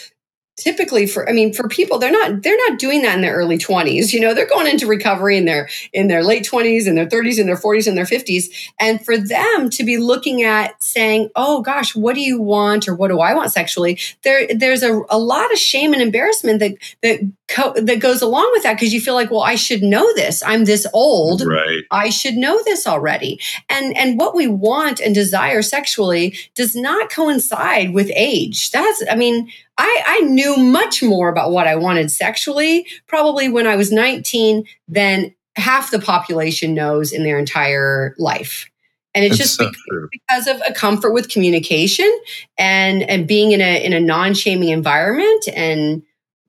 typically 0.61 1.05
for 1.05 1.27
i 1.29 1.31
mean 1.31 1.53
for 1.53 1.67
people 1.67 1.99
they're 1.99 2.11
not 2.11 2.41
they're 2.41 2.69
not 2.69 2.79
doing 2.79 3.01
that 3.01 3.15
in 3.15 3.21
their 3.21 3.35
early 3.35 3.57
20s 3.57 4.11
you 4.13 4.19
know 4.19 4.33
they're 4.33 4.47
going 4.47 4.67
into 4.67 4.87
recovery 4.87 5.37
in 5.37 5.45
their 5.45 5.69
in 5.93 6.07
their 6.07 6.23
late 6.23 6.45
20s 6.45 6.87
and 6.87 6.97
their 6.97 7.07
30s 7.07 7.39
and 7.39 7.47
their 7.47 7.55
40s 7.55 7.87
and 7.87 7.97
their 7.97 8.05
50s 8.05 8.71
and 8.79 9.03
for 9.03 9.17
them 9.17 9.69
to 9.69 9.83
be 9.83 9.97
looking 9.97 10.43
at 10.43 10.81
saying 10.81 11.29
oh 11.35 11.61
gosh 11.61 11.95
what 11.95 12.15
do 12.15 12.21
you 12.21 12.41
want 12.41 12.87
or 12.87 12.95
what 12.95 13.09
do 13.09 13.19
i 13.19 13.33
want 13.33 13.51
sexually? 13.51 13.99
There 14.23 14.47
there's 14.53 14.83
a, 14.83 15.01
a 15.09 15.19
lot 15.19 15.51
of 15.51 15.57
shame 15.57 15.93
and 15.93 16.01
embarrassment 16.01 16.59
that 16.59 16.77
that 17.01 17.19
co- 17.47 17.73
that 17.73 17.99
goes 17.99 18.21
along 18.21 18.49
with 18.53 18.63
that 18.63 18.73
because 18.73 18.93
you 18.93 19.01
feel 19.01 19.13
like 19.13 19.31
well 19.31 19.41
i 19.41 19.55
should 19.55 19.83
know 19.83 20.11
this. 20.15 20.41
I'm 20.45 20.65
this 20.65 20.87
old. 20.93 21.41
Right. 21.45 21.83
I 21.91 22.09
should 22.09 22.35
know 22.35 22.61
this 22.63 22.87
already. 22.87 23.39
And 23.69 23.95
and 23.97 24.19
what 24.19 24.35
we 24.35 24.47
want 24.47 24.99
and 24.99 25.13
desire 25.13 25.61
sexually 25.61 26.37
does 26.55 26.75
not 26.75 27.11
coincide 27.11 27.93
with 27.93 28.11
age. 28.15 28.71
That's 28.71 29.03
i 29.09 29.15
mean 29.15 29.51
I, 29.81 30.03
I 30.05 30.19
knew 30.21 30.57
much 30.57 31.01
more 31.01 31.27
about 31.27 31.51
what 31.51 31.65
I 31.65 31.75
wanted 31.75 32.11
sexually 32.11 32.85
probably 33.07 33.49
when 33.49 33.65
I 33.65 33.75
was 33.75 33.91
19 33.91 34.63
than 34.87 35.33
half 35.55 35.89
the 35.89 35.97
population 35.97 36.75
knows 36.75 37.11
in 37.11 37.23
their 37.23 37.39
entire 37.39 38.13
life. 38.19 38.69
And 39.15 39.25
it's 39.25 39.39
That's 39.39 39.57
just 39.57 39.59
so 39.89 40.07
because 40.11 40.47
of 40.47 40.61
a 40.67 40.73
comfort 40.73 41.13
with 41.13 41.29
communication 41.29 42.09
and 42.57 43.01
and 43.03 43.27
being 43.27 43.51
in 43.51 43.59
a 43.59 43.83
in 43.83 43.91
a 43.91 43.99
non-shaming 43.99 44.69
environment 44.69 45.49
and 45.53 46.03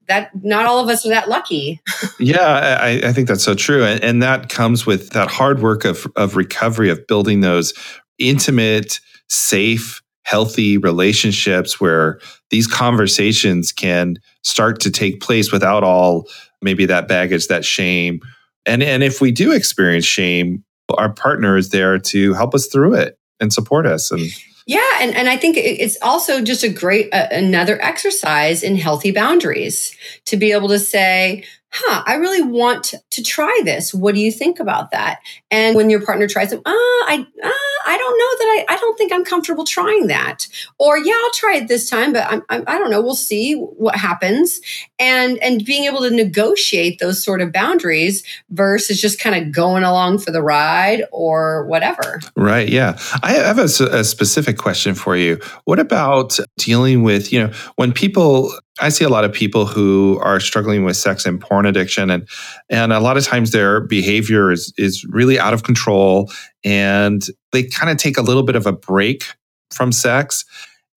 that 0.08 0.30
not 0.44 0.66
all 0.66 0.78
of 0.78 0.88
us 0.88 1.06
are 1.06 1.08
that 1.08 1.28
lucky. 1.28 1.80
yeah, 2.20 2.78
I, 2.80 3.08
I, 3.08 3.12
think 3.12 3.28
that's 3.28 3.42
so 3.42 3.54
true. 3.54 3.84
And, 3.84 4.02
and 4.02 4.22
that 4.22 4.48
comes 4.48 4.84
with 4.84 5.10
that 5.10 5.30
hard 5.30 5.62
work 5.62 5.84
of, 5.84 6.06
of 6.16 6.36
recovery, 6.36 6.90
of 6.90 7.06
building 7.06 7.40
those 7.40 7.72
intimate, 8.18 9.00
safe, 9.28 10.01
healthy 10.24 10.78
relationships 10.78 11.80
where 11.80 12.20
these 12.50 12.66
conversations 12.66 13.72
can 13.72 14.16
start 14.42 14.80
to 14.80 14.90
take 14.90 15.20
place 15.20 15.52
without 15.52 15.84
all 15.84 16.28
maybe 16.60 16.86
that 16.86 17.08
baggage, 17.08 17.48
that 17.48 17.64
shame. 17.64 18.20
And 18.66 18.82
and 18.82 19.02
if 19.02 19.20
we 19.20 19.32
do 19.32 19.52
experience 19.52 20.04
shame, 20.04 20.64
our 20.96 21.12
partner 21.12 21.56
is 21.56 21.70
there 21.70 21.98
to 21.98 22.34
help 22.34 22.54
us 22.54 22.66
through 22.66 22.94
it 22.94 23.18
and 23.40 23.52
support 23.52 23.86
us 23.86 24.10
and 24.10 24.30
yeah, 24.66 24.98
and, 25.00 25.14
and 25.16 25.28
I 25.28 25.36
think 25.36 25.56
it's 25.56 25.98
also 26.02 26.40
just 26.40 26.62
a 26.62 26.68
great 26.68 27.12
uh, 27.12 27.26
another 27.32 27.82
exercise 27.82 28.62
in 28.62 28.76
healthy 28.76 29.10
boundaries 29.10 29.96
to 30.26 30.36
be 30.36 30.52
able 30.52 30.68
to 30.68 30.78
say, 30.78 31.44
huh, 31.72 32.04
I 32.06 32.14
really 32.14 32.42
want 32.42 32.94
to 33.10 33.22
try 33.22 33.60
this. 33.64 33.92
What 33.92 34.14
do 34.14 34.20
you 34.20 34.30
think 34.30 34.60
about 34.60 34.92
that? 34.92 35.18
And 35.50 35.74
when 35.74 35.90
your 35.90 36.04
partner 36.04 36.28
tries 36.28 36.52
it, 36.52 36.60
ah, 36.64 36.70
I, 36.70 37.26
ah, 37.42 37.71
I 37.84 37.98
don't 37.98 38.18
know 38.18 38.38
that 38.38 38.66
I, 38.68 38.74
I 38.74 38.76
don't 38.76 38.96
think 38.98 39.12
I'm 39.12 39.24
comfortable 39.24 39.64
trying 39.64 40.06
that. 40.08 40.46
Or 40.78 40.98
yeah, 40.98 41.14
I'll 41.14 41.30
try 41.32 41.56
it 41.56 41.68
this 41.68 41.88
time, 41.88 42.12
but 42.12 42.26
I'm, 42.30 42.42
I'm, 42.48 42.64
I 42.66 42.78
don't 42.78 42.90
know. 42.90 43.00
We'll 43.00 43.14
see 43.14 43.54
what 43.54 43.96
happens. 43.96 44.60
And, 44.98 45.38
and 45.42 45.64
being 45.64 45.84
able 45.84 46.00
to 46.00 46.10
negotiate 46.10 46.98
those 46.98 47.22
sort 47.22 47.40
of 47.40 47.52
boundaries 47.52 48.24
versus 48.50 49.00
just 49.00 49.20
kind 49.20 49.36
of 49.36 49.52
going 49.52 49.84
along 49.84 50.18
for 50.18 50.30
the 50.30 50.42
ride 50.42 51.04
or 51.12 51.66
whatever. 51.66 52.20
Right. 52.36 52.68
Yeah. 52.68 52.98
I 53.22 53.32
have 53.32 53.58
a, 53.58 53.64
a 53.64 54.04
specific 54.04 54.58
question 54.58 54.94
for 54.94 55.16
you. 55.16 55.40
What 55.64 55.78
about 55.78 56.38
dealing 56.58 57.02
with, 57.02 57.32
you 57.32 57.42
know, 57.42 57.52
when 57.76 57.92
people 57.92 58.52
I 58.80 58.88
see 58.88 59.04
a 59.04 59.10
lot 59.10 59.24
of 59.24 59.32
people 59.32 59.66
who 59.66 60.18
are 60.22 60.40
struggling 60.40 60.84
with 60.84 60.96
sex 60.96 61.26
and 61.26 61.40
porn 61.40 61.66
addiction 61.66 62.10
and 62.10 62.26
and 62.72 62.92
a 62.92 63.00
lot 63.00 63.18
of 63.18 63.24
times 63.24 63.50
their 63.50 63.80
behavior 63.80 64.50
is 64.50 64.72
is 64.76 65.04
really 65.04 65.38
out 65.38 65.54
of 65.54 65.62
control 65.62 66.32
and 66.64 67.26
they 67.52 67.62
kind 67.62 67.90
of 67.90 67.98
take 67.98 68.16
a 68.16 68.22
little 68.22 68.42
bit 68.42 68.56
of 68.56 68.66
a 68.66 68.72
break 68.72 69.24
from 69.70 69.92
sex. 69.92 70.44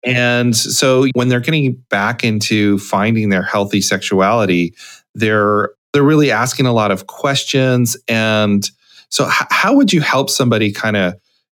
And 0.04 0.54
so 0.56 1.08
when 1.14 1.28
they're 1.28 1.40
getting 1.40 1.82
back 1.90 2.22
into 2.22 2.78
finding 2.78 3.30
their 3.30 3.42
healthy 3.42 3.80
sexuality, 3.80 4.74
they're 5.14 5.70
they're 5.92 6.02
really 6.02 6.30
asking 6.30 6.66
a 6.66 6.72
lot 6.72 6.90
of 6.90 7.06
questions 7.06 7.96
and 8.08 8.70
so 9.10 9.26
h- 9.26 9.46
how 9.50 9.76
would 9.76 9.92
you 9.92 10.00
help 10.00 10.28
somebody 10.28 10.72
kind 10.72 10.96
of 10.96 11.14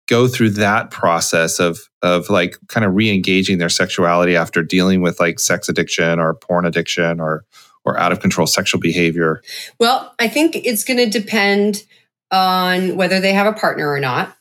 go 0.08 0.28
through 0.28 0.50
that 0.50 0.90
process 0.90 1.58
of 1.58 1.78
of 2.02 2.30
like 2.30 2.56
kind 2.68 2.86
of 2.86 2.94
re-engaging 2.94 3.58
their 3.58 3.68
sexuality 3.68 4.36
after 4.36 4.62
dealing 4.62 5.00
with 5.00 5.18
like 5.18 5.40
sex 5.40 5.68
addiction 5.68 6.20
or 6.20 6.34
porn 6.34 6.64
addiction 6.64 7.20
or 7.20 7.44
or 7.88 7.98
out 7.98 8.12
of 8.12 8.20
control 8.20 8.46
sexual 8.46 8.80
behavior? 8.80 9.42
Well, 9.78 10.14
I 10.18 10.28
think 10.28 10.56
it's 10.56 10.84
going 10.84 10.98
to 10.98 11.08
depend 11.08 11.84
on 12.30 12.96
whether 12.96 13.20
they 13.20 13.32
have 13.32 13.46
a 13.46 13.58
partner 13.58 13.90
or 13.90 14.00
not. 14.00 14.36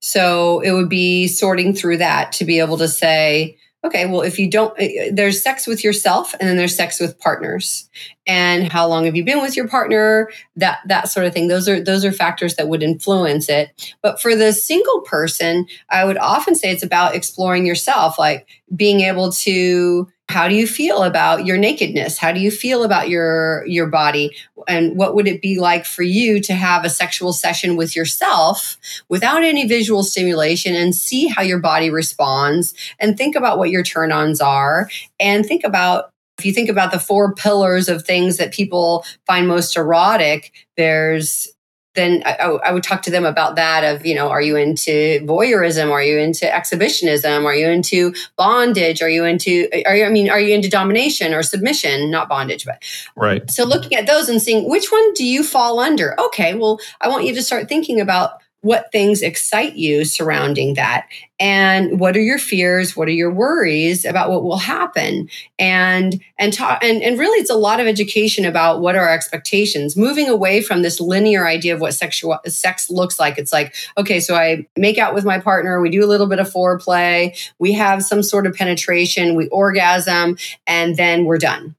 So 0.00 0.60
it 0.60 0.72
would 0.72 0.90
be 0.90 1.26
sorting 1.28 1.74
through 1.74 1.98
that 1.98 2.32
to 2.32 2.44
be 2.44 2.58
able 2.58 2.76
to 2.78 2.88
say, 2.88 3.56
okay, 3.84 4.06
well, 4.06 4.22
if 4.22 4.38
you 4.38 4.50
don't, 4.50 4.74
eh, 4.78 4.90
eh, 4.98 5.10
there's 5.12 5.42
sex 5.42 5.66
with 5.66 5.84
yourself 5.84 6.34
and 6.40 6.48
then 6.48 6.56
there's 6.56 6.74
sex 6.74 6.98
with 6.98 7.18
partners. 7.18 7.88
And 8.26 8.72
how 8.72 8.88
long 8.88 9.04
have 9.04 9.14
you 9.14 9.24
been 9.24 9.42
with 9.42 9.56
your 9.56 9.68
partner? 9.68 10.30
That, 10.56 10.80
that 10.86 11.08
sort 11.08 11.26
of 11.26 11.34
thing. 11.34 11.48
Those 11.48 11.68
are, 11.68 11.82
those 11.82 12.04
are 12.04 12.12
factors 12.12 12.56
that 12.56 12.68
would 12.68 12.82
influence 12.82 13.48
it. 13.48 13.94
But 14.02 14.20
for 14.20 14.34
the 14.34 14.52
single 14.52 15.02
person, 15.02 15.66
I 15.90 16.04
would 16.04 16.18
often 16.18 16.54
say 16.54 16.70
it's 16.70 16.82
about 16.82 17.14
exploring 17.14 17.66
yourself, 17.66 18.18
like 18.18 18.48
being 18.74 19.00
able 19.00 19.32
to 19.32 20.10
how 20.28 20.48
do 20.48 20.54
you 20.54 20.66
feel 20.66 21.02
about 21.02 21.44
your 21.44 21.58
nakedness? 21.58 22.18
How 22.18 22.32
do 22.32 22.40
you 22.40 22.50
feel 22.50 22.82
about 22.82 23.08
your 23.08 23.64
your 23.66 23.86
body? 23.86 24.34
And 24.66 24.96
what 24.96 25.14
would 25.14 25.28
it 25.28 25.42
be 25.42 25.58
like 25.58 25.84
for 25.84 26.02
you 26.02 26.40
to 26.40 26.54
have 26.54 26.84
a 26.84 26.90
sexual 26.90 27.32
session 27.32 27.76
with 27.76 27.94
yourself 27.94 28.78
without 29.08 29.44
any 29.44 29.66
visual 29.68 30.02
stimulation 30.02 30.74
and 30.74 30.94
see 30.94 31.26
how 31.28 31.42
your 31.42 31.58
body 31.58 31.90
responds 31.90 32.74
and 32.98 33.16
think 33.16 33.36
about 33.36 33.58
what 33.58 33.70
your 33.70 33.82
turn 33.82 34.12
ons 34.12 34.40
are? 34.40 34.88
And 35.20 35.44
think 35.44 35.62
about 35.62 36.10
if 36.38 36.44
you 36.44 36.52
think 36.52 36.68
about 36.68 36.90
the 36.90 36.98
four 36.98 37.34
pillars 37.34 37.88
of 37.88 38.04
things 38.04 38.38
that 38.38 38.52
people 38.52 39.04
find 39.26 39.46
most 39.46 39.76
erotic 39.76 40.52
there's 40.76 41.53
then 41.94 42.22
I, 42.26 42.58
I, 42.64 42.72
would 42.72 42.82
talk 42.82 43.02
to 43.02 43.10
them 43.10 43.24
about 43.24 43.56
that 43.56 43.84
of 43.84 44.04
you 44.04 44.14
know 44.14 44.28
are 44.28 44.42
you 44.42 44.56
into 44.56 45.20
voyeurism? 45.24 45.90
Are 45.90 46.02
you 46.02 46.18
into 46.18 46.52
exhibitionism? 46.52 47.44
Are 47.44 47.54
you 47.54 47.68
into 47.68 48.14
bondage? 48.36 49.00
Are 49.00 49.08
you 49.08 49.24
into 49.24 49.68
are 49.86 49.96
you 49.96 50.04
i 50.04 50.08
mean 50.08 50.28
are 50.28 50.40
you 50.40 50.54
into 50.54 50.68
domination 50.68 51.32
or 51.32 51.42
submission? 51.42 52.10
Not 52.10 52.28
bondage 52.28 52.64
but 52.64 52.82
right. 53.16 53.48
so 53.50 53.64
looking 53.64 53.96
at 53.96 54.06
those 54.06 54.28
and 54.28 54.42
seeing 54.42 54.68
which 54.68 54.90
one 54.90 55.12
do 55.14 55.24
you 55.24 55.42
fall 55.42 55.80
under? 55.80 56.18
Okay 56.20 56.54
well 56.54 56.80
i 57.00 57.08
want 57.08 57.24
you 57.24 57.34
to 57.34 57.42
start 57.42 57.68
thinking 57.68 58.00
about 58.00 58.40
what 58.64 58.90
things 58.92 59.22
excite 59.22 59.76
you 59.76 60.04
surrounding 60.04 60.74
that? 60.74 61.06
And 61.40 61.98
what 61.98 62.16
are 62.16 62.20
your 62.20 62.38
fears? 62.38 62.96
What 62.96 63.08
are 63.08 63.12
your 63.12 63.32
worries 63.32 64.04
about 64.04 64.30
what 64.30 64.44
will 64.44 64.58
happen? 64.58 65.28
And 65.58 66.22
and 66.38 66.52
talk 66.52 66.82
and, 66.82 67.02
and 67.02 67.18
really 67.18 67.40
it's 67.40 67.50
a 67.50 67.56
lot 67.56 67.80
of 67.80 67.86
education 67.86 68.44
about 68.44 68.80
what 68.80 68.94
are 68.94 69.06
our 69.06 69.14
expectations. 69.14 69.96
Moving 69.96 70.28
away 70.28 70.62
from 70.62 70.82
this 70.82 71.00
linear 71.00 71.46
idea 71.46 71.74
of 71.74 71.80
what 71.80 71.94
sexual 71.94 72.38
sex 72.46 72.88
looks 72.88 73.18
like. 73.18 73.38
It's 73.38 73.52
like 73.52 73.74
okay 73.96 74.20
so 74.20 74.34
i 74.34 74.66
make 74.76 74.98
out 74.98 75.14
with 75.14 75.24
my 75.24 75.38
partner 75.38 75.80
we 75.80 75.90
do 75.90 76.04
a 76.04 76.06
little 76.06 76.26
bit 76.26 76.38
of 76.38 76.50
foreplay 76.50 77.36
we 77.58 77.72
have 77.72 78.02
some 78.02 78.22
sort 78.22 78.46
of 78.46 78.54
penetration 78.54 79.34
we 79.34 79.48
orgasm 79.48 80.36
and 80.66 80.96
then 80.96 81.24
we're 81.24 81.38
done 81.38 81.74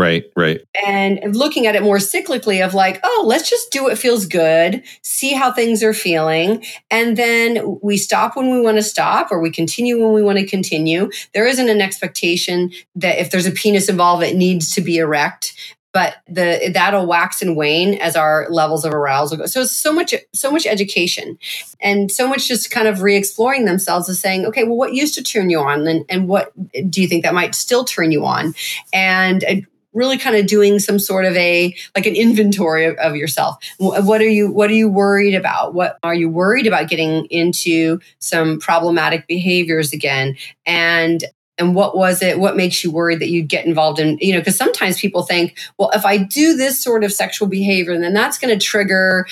Right, 0.00 0.24
right. 0.34 0.62
And 0.86 1.36
looking 1.36 1.66
at 1.66 1.76
it 1.76 1.82
more 1.82 1.98
cyclically 1.98 2.64
of 2.64 2.72
like, 2.72 3.00
oh, 3.04 3.24
let's 3.26 3.50
just 3.50 3.70
do 3.70 3.82
what 3.82 3.98
feels 3.98 4.24
good, 4.24 4.82
see 5.02 5.34
how 5.34 5.52
things 5.52 5.82
are 5.82 5.92
feeling. 5.92 6.64
And 6.90 7.18
then 7.18 7.78
we 7.82 7.98
stop 7.98 8.34
when 8.34 8.50
we 8.50 8.62
want 8.62 8.78
to 8.78 8.82
stop 8.82 9.30
or 9.30 9.42
we 9.42 9.50
continue 9.50 10.02
when 10.02 10.14
we 10.14 10.22
want 10.22 10.38
to 10.38 10.46
continue. 10.46 11.10
There 11.34 11.46
isn't 11.46 11.68
an 11.68 11.82
expectation 11.82 12.70
that 12.94 13.18
if 13.20 13.30
there's 13.30 13.44
a 13.44 13.50
penis 13.50 13.90
involved, 13.90 14.22
it 14.22 14.36
needs 14.36 14.74
to 14.74 14.80
be 14.80 14.96
erect. 14.96 15.52
But 15.92 16.14
the 16.28 16.70
that'll 16.72 17.06
wax 17.06 17.42
and 17.42 17.54
wane 17.54 17.94
as 17.94 18.16
our 18.16 18.46
levels 18.48 18.86
of 18.86 18.94
arousal 18.94 19.36
go. 19.36 19.46
So 19.46 19.60
it's 19.62 19.72
so 19.72 19.92
much, 19.92 20.14
so 20.32 20.50
much 20.50 20.64
education, 20.64 21.36
and 21.82 22.10
so 22.12 22.28
much 22.28 22.46
just 22.46 22.70
kind 22.70 22.86
of 22.86 23.02
re-exploring 23.02 23.64
themselves 23.64 24.08
as 24.08 24.20
saying, 24.20 24.46
okay, 24.46 24.62
well, 24.62 24.76
what 24.76 24.94
used 24.94 25.16
to 25.16 25.22
turn 25.22 25.50
you 25.50 25.58
on, 25.58 25.86
and, 25.88 26.04
and 26.08 26.28
what 26.28 26.52
do 26.88 27.02
you 27.02 27.08
think 27.08 27.24
that 27.24 27.34
might 27.34 27.56
still 27.56 27.84
turn 27.84 28.12
you 28.12 28.24
on, 28.24 28.54
and 28.92 29.66
really 29.92 30.18
kind 30.18 30.36
of 30.36 30.46
doing 30.46 30.78
some 30.78 30.98
sort 30.98 31.24
of 31.24 31.36
a 31.36 31.74
like 31.96 32.06
an 32.06 32.14
inventory 32.14 32.84
of, 32.84 32.96
of, 32.96 33.16
yourself. 33.16 33.56
What 33.78 34.20
are 34.20 34.28
you 34.28 34.50
what 34.50 34.70
are 34.70 34.74
you 34.74 34.88
worried 34.88 35.34
about? 35.34 35.74
What 35.74 35.98
are 36.02 36.14
you 36.14 36.28
worried 36.28 36.66
about 36.66 36.88
getting 36.88 37.26
into 37.26 38.00
some 38.18 38.60
problematic 38.60 39.26
behaviors 39.26 39.92
again? 39.92 40.36
And 40.66 41.24
and 41.58 41.74
what 41.74 41.96
was 41.96 42.22
it? 42.22 42.38
What 42.38 42.56
makes 42.56 42.82
you 42.82 42.90
worried 42.90 43.20
that 43.20 43.28
you'd 43.28 43.48
get 43.48 43.66
involved 43.66 43.98
in 43.98 44.18
you 44.20 44.32
know 44.32 44.40
because 44.40 44.56
sometimes 44.56 44.98
people 44.98 45.22
think 45.22 45.58
well 45.78 45.90
if 45.90 46.06
i 46.06 46.16
do 46.16 46.56
this 46.56 46.80
sort 46.80 47.04
of 47.04 47.12
sexual 47.12 47.48
behavior 47.48 47.98
then 47.98 48.14
that's 48.14 48.38
going 48.38 48.56
to 48.56 48.64
trigger 48.64 49.26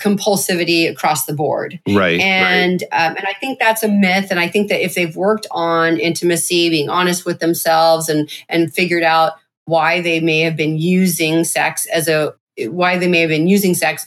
compulsivity 0.00 0.90
across 0.90 1.24
the 1.24 1.32
board. 1.32 1.80
Right 1.88 2.20
and 2.20 2.82
right. 2.92 3.10
Um, 3.10 3.16
and 3.16 3.26
i 3.26 3.32
think 3.34 3.58
that's 3.58 3.82
a 3.82 3.88
myth. 3.88 4.28
And 4.30 4.40
i 4.40 4.48
think 4.48 4.68
that 4.68 4.82
if 4.82 4.94
they've 4.94 5.14
worked 5.14 5.46
on 5.50 5.98
intimacy 5.98 6.68
being 6.70 6.88
honest 6.88 7.24
with 7.24 7.40
themselves 7.40 8.08
and 8.08 8.28
and 8.48 8.72
figured 8.72 9.02
out 9.02 9.34
why 9.66 10.00
they 10.00 10.20
may 10.20 10.40
have 10.40 10.56
been 10.56 10.78
using 10.78 11.44
sex 11.44 11.86
as 11.86 12.08
a 12.08 12.34
why 12.68 12.98
they 12.98 13.08
may 13.08 13.20
have 13.20 13.30
been 13.30 13.46
using 13.46 13.74
sex 13.74 14.06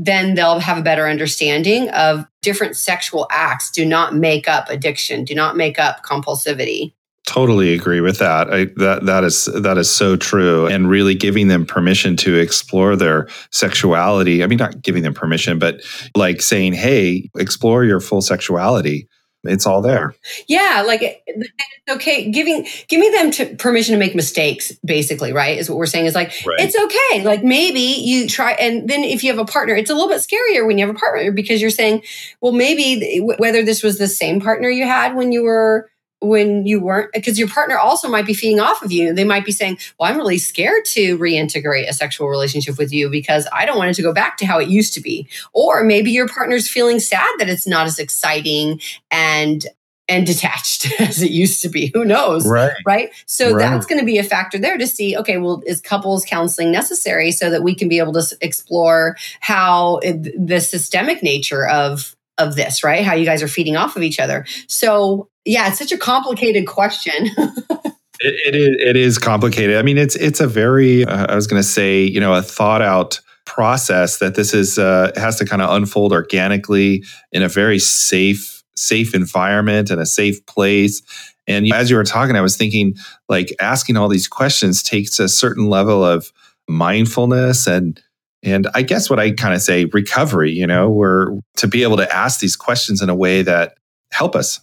then 0.00 0.34
they'll 0.34 0.60
have 0.60 0.78
a 0.78 0.82
better 0.82 1.08
understanding 1.08 1.88
of 1.90 2.24
different 2.40 2.76
sexual 2.76 3.26
acts 3.32 3.70
do 3.70 3.84
not 3.84 4.14
make 4.14 4.48
up 4.48 4.68
addiction 4.68 5.24
do 5.24 5.34
not 5.34 5.56
make 5.56 5.78
up 5.78 6.04
compulsivity 6.04 6.92
totally 7.28 7.74
agree 7.74 8.00
with 8.00 8.18
that. 8.18 8.50
I, 8.50 8.64
that 8.76 9.04
that 9.04 9.22
is 9.22 9.44
that 9.54 9.76
is 9.76 9.90
so 9.90 10.16
true, 10.16 10.66
and 10.66 10.88
really 10.88 11.14
giving 11.14 11.48
them 11.48 11.66
permission 11.66 12.16
to 12.18 12.36
explore 12.36 12.96
their 12.96 13.28
sexuality. 13.50 14.42
I 14.42 14.46
mean, 14.46 14.58
not 14.58 14.82
giving 14.82 15.02
them 15.02 15.14
permission, 15.14 15.58
but 15.58 15.82
like 16.16 16.40
saying, 16.40 16.72
"Hey, 16.72 17.28
explore 17.36 17.84
your 17.84 18.00
full 18.00 18.22
sexuality." 18.22 19.06
It's 19.44 19.66
all 19.66 19.82
there. 19.82 20.14
Yeah, 20.48 20.82
like 20.86 21.00
it's 21.02 21.50
okay. 21.88 22.30
Giving 22.30 22.66
giving 22.88 23.12
them 23.12 23.30
to 23.32 23.54
permission 23.56 23.92
to 23.92 23.98
make 23.98 24.14
mistakes, 24.14 24.72
basically, 24.84 25.32
right? 25.32 25.58
Is 25.58 25.70
what 25.70 25.78
we're 25.78 25.86
saying. 25.86 26.06
Is 26.06 26.14
like 26.14 26.32
right. 26.44 26.58
it's 26.58 26.76
okay. 26.76 27.24
Like 27.24 27.44
maybe 27.44 27.80
you 27.80 28.28
try, 28.28 28.52
and 28.52 28.88
then 28.88 29.04
if 29.04 29.22
you 29.22 29.30
have 29.30 29.38
a 29.38 29.44
partner, 29.44 29.74
it's 29.74 29.90
a 29.90 29.94
little 29.94 30.08
bit 30.08 30.20
scarier 30.20 30.66
when 30.66 30.76
you 30.76 30.86
have 30.86 30.94
a 30.94 30.98
partner 30.98 31.30
because 31.30 31.60
you're 31.60 31.70
saying, 31.70 32.02
well, 32.40 32.52
maybe 32.52 33.20
whether 33.20 33.62
this 33.62 33.82
was 33.82 33.98
the 33.98 34.08
same 34.08 34.40
partner 34.40 34.68
you 34.68 34.86
had 34.86 35.14
when 35.14 35.30
you 35.30 35.44
were 35.44 35.88
when 36.20 36.66
you 36.66 36.80
weren't 36.80 37.12
because 37.12 37.38
your 37.38 37.48
partner 37.48 37.78
also 37.78 38.08
might 38.08 38.26
be 38.26 38.34
feeding 38.34 38.60
off 38.60 38.82
of 38.82 38.90
you. 38.90 39.12
They 39.12 39.24
might 39.24 39.44
be 39.44 39.52
saying 39.52 39.78
well 39.98 40.10
i'm 40.10 40.18
really 40.18 40.38
scared 40.38 40.84
to 40.86 41.18
reintegrate 41.18 41.88
a 41.88 41.92
sexual 41.92 42.28
relationship 42.28 42.78
with 42.78 42.92
you 42.92 43.08
because 43.08 43.46
i 43.52 43.64
don't 43.64 43.78
want 43.78 43.90
it 43.90 43.94
to 43.94 44.02
go 44.02 44.12
back 44.12 44.36
to 44.38 44.46
how 44.46 44.58
it 44.58 44.68
used 44.68 44.94
to 44.94 45.00
be. 45.00 45.28
Or 45.52 45.84
maybe 45.84 46.10
your 46.10 46.28
partner's 46.28 46.68
feeling 46.68 47.00
sad 47.00 47.28
that 47.38 47.48
it's 47.48 47.66
not 47.66 47.86
as 47.86 47.98
exciting 47.98 48.80
and 49.10 49.64
and 50.08 50.26
detached 50.26 50.88
as 51.00 51.22
it 51.22 51.30
used 51.30 51.62
to 51.62 51.68
be. 51.68 51.90
Who 51.94 52.04
knows? 52.04 52.48
Right. 52.48 52.72
Right? 52.86 53.10
So 53.26 53.52
right. 53.52 53.58
that's 53.58 53.86
going 53.86 54.00
to 54.00 54.06
be 54.06 54.18
a 54.18 54.22
factor 54.22 54.58
there 54.58 54.78
to 54.78 54.86
see 54.86 55.16
okay 55.16 55.38
well 55.38 55.62
is 55.66 55.80
couples 55.80 56.24
counseling 56.24 56.72
necessary 56.72 57.30
so 57.30 57.50
that 57.50 57.62
we 57.62 57.74
can 57.74 57.88
be 57.88 57.98
able 57.98 58.14
to 58.14 58.24
explore 58.40 59.16
how 59.40 59.96
eh, 59.98 60.14
it, 60.14 60.46
the 60.46 60.60
systemic 60.60 61.22
nature 61.22 61.66
of 61.68 62.16
of 62.38 62.54
this 62.54 62.84
right 62.84 63.04
how 63.04 63.14
you 63.14 63.24
guys 63.24 63.42
are 63.42 63.48
feeding 63.48 63.76
off 63.76 63.96
of 63.96 64.02
each 64.02 64.20
other 64.20 64.46
so 64.66 65.28
yeah, 65.48 65.68
it's 65.68 65.78
such 65.78 65.92
a 65.92 65.98
complicated 65.98 66.66
question. 66.66 67.12
it, 67.38 67.94
it 68.20 68.54
is. 68.54 68.76
It 68.80 68.96
is 68.96 69.18
complicated. 69.18 69.76
I 69.76 69.82
mean, 69.82 69.96
it's 69.96 70.14
it's 70.14 70.40
a 70.40 70.46
very. 70.46 71.04
Uh, 71.04 71.26
I 71.26 71.34
was 71.34 71.46
going 71.46 71.60
to 71.60 71.66
say, 71.66 72.02
you 72.02 72.20
know, 72.20 72.34
a 72.34 72.42
thought 72.42 72.82
out 72.82 73.20
process 73.46 74.18
that 74.18 74.34
this 74.34 74.52
is 74.52 74.78
uh, 74.78 75.10
has 75.16 75.36
to 75.38 75.46
kind 75.46 75.62
of 75.62 75.70
unfold 75.70 76.12
organically 76.12 77.02
in 77.32 77.42
a 77.42 77.48
very 77.48 77.78
safe 77.78 78.62
safe 78.76 79.14
environment 79.14 79.90
and 79.90 80.00
a 80.00 80.06
safe 80.06 80.44
place. 80.46 81.02
And 81.46 81.72
as 81.72 81.88
you 81.88 81.96
were 81.96 82.04
talking, 82.04 82.36
I 82.36 82.42
was 82.42 82.58
thinking 82.58 82.94
like 83.30 83.54
asking 83.58 83.96
all 83.96 84.08
these 84.08 84.28
questions 84.28 84.82
takes 84.82 85.18
a 85.18 85.30
certain 85.30 85.70
level 85.70 86.04
of 86.04 86.30
mindfulness 86.68 87.66
and 87.66 87.98
and 88.42 88.68
I 88.74 88.82
guess 88.82 89.10
what 89.10 89.18
I 89.18 89.32
kind 89.32 89.54
of 89.54 89.60
say 89.60 89.86
recovery, 89.86 90.52
you 90.52 90.66
know, 90.66 90.88
where 90.88 91.30
to 91.56 91.66
be 91.66 91.82
able 91.82 91.96
to 91.96 92.14
ask 92.14 92.40
these 92.40 92.56
questions 92.56 93.02
in 93.02 93.08
a 93.08 93.14
way 93.14 93.42
that 93.42 93.76
help 94.10 94.36
us 94.36 94.60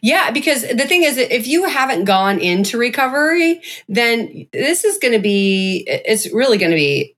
yeah, 0.00 0.30
because 0.30 0.62
the 0.62 0.86
thing 0.86 1.02
is, 1.02 1.16
if 1.16 1.46
you 1.46 1.64
haven't 1.64 2.04
gone 2.04 2.38
into 2.38 2.78
recovery, 2.78 3.60
then 3.88 4.46
this 4.52 4.84
is 4.84 4.98
going 4.98 5.12
to 5.12 5.18
be, 5.18 5.84
it's 5.86 6.32
really 6.32 6.58
going 6.58 6.70
to 6.70 6.76
be 6.76 7.16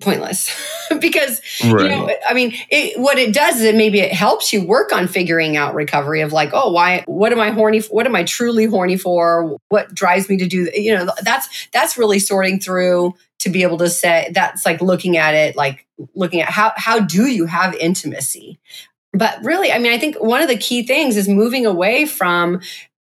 pointless 0.00 0.50
because 1.00 1.40
right. 1.64 1.84
you 1.84 1.88
know 1.88 2.10
i 2.28 2.34
mean 2.34 2.52
it, 2.68 3.00
what 3.00 3.16
it 3.16 3.32
does 3.32 3.56
is 3.56 3.62
it 3.62 3.74
maybe 3.74 3.98
it 3.98 4.12
helps 4.12 4.52
you 4.52 4.62
work 4.62 4.92
on 4.92 5.08
figuring 5.08 5.56
out 5.56 5.74
recovery 5.74 6.20
of 6.20 6.34
like 6.34 6.50
oh 6.52 6.70
why 6.70 7.02
what 7.06 7.32
am 7.32 7.40
i 7.40 7.50
horny 7.50 7.80
for? 7.80 7.94
what 7.94 8.04
am 8.04 8.14
i 8.14 8.22
truly 8.22 8.66
horny 8.66 8.98
for 8.98 9.56
what 9.70 9.94
drives 9.94 10.28
me 10.28 10.36
to 10.36 10.46
do 10.46 10.68
you 10.74 10.94
know 10.94 11.10
that's 11.22 11.68
that's 11.72 11.96
really 11.96 12.18
sorting 12.18 12.60
through 12.60 13.14
to 13.46 13.50
be 13.50 13.62
able 13.62 13.78
to 13.78 13.88
say 13.88 14.30
that's 14.34 14.66
like 14.66 14.82
looking 14.82 15.16
at 15.16 15.34
it 15.34 15.56
like 15.56 15.86
looking 16.14 16.40
at 16.40 16.50
how 16.50 16.72
how 16.76 16.98
do 16.98 17.26
you 17.26 17.46
have 17.46 17.74
intimacy? 17.74 18.58
But 19.12 19.42
really, 19.42 19.72
I 19.72 19.78
mean, 19.78 19.92
I 19.92 19.98
think 19.98 20.16
one 20.16 20.42
of 20.42 20.48
the 20.48 20.58
key 20.58 20.86
things 20.86 21.16
is 21.16 21.28
moving 21.28 21.64
away 21.64 22.04
from 22.04 22.60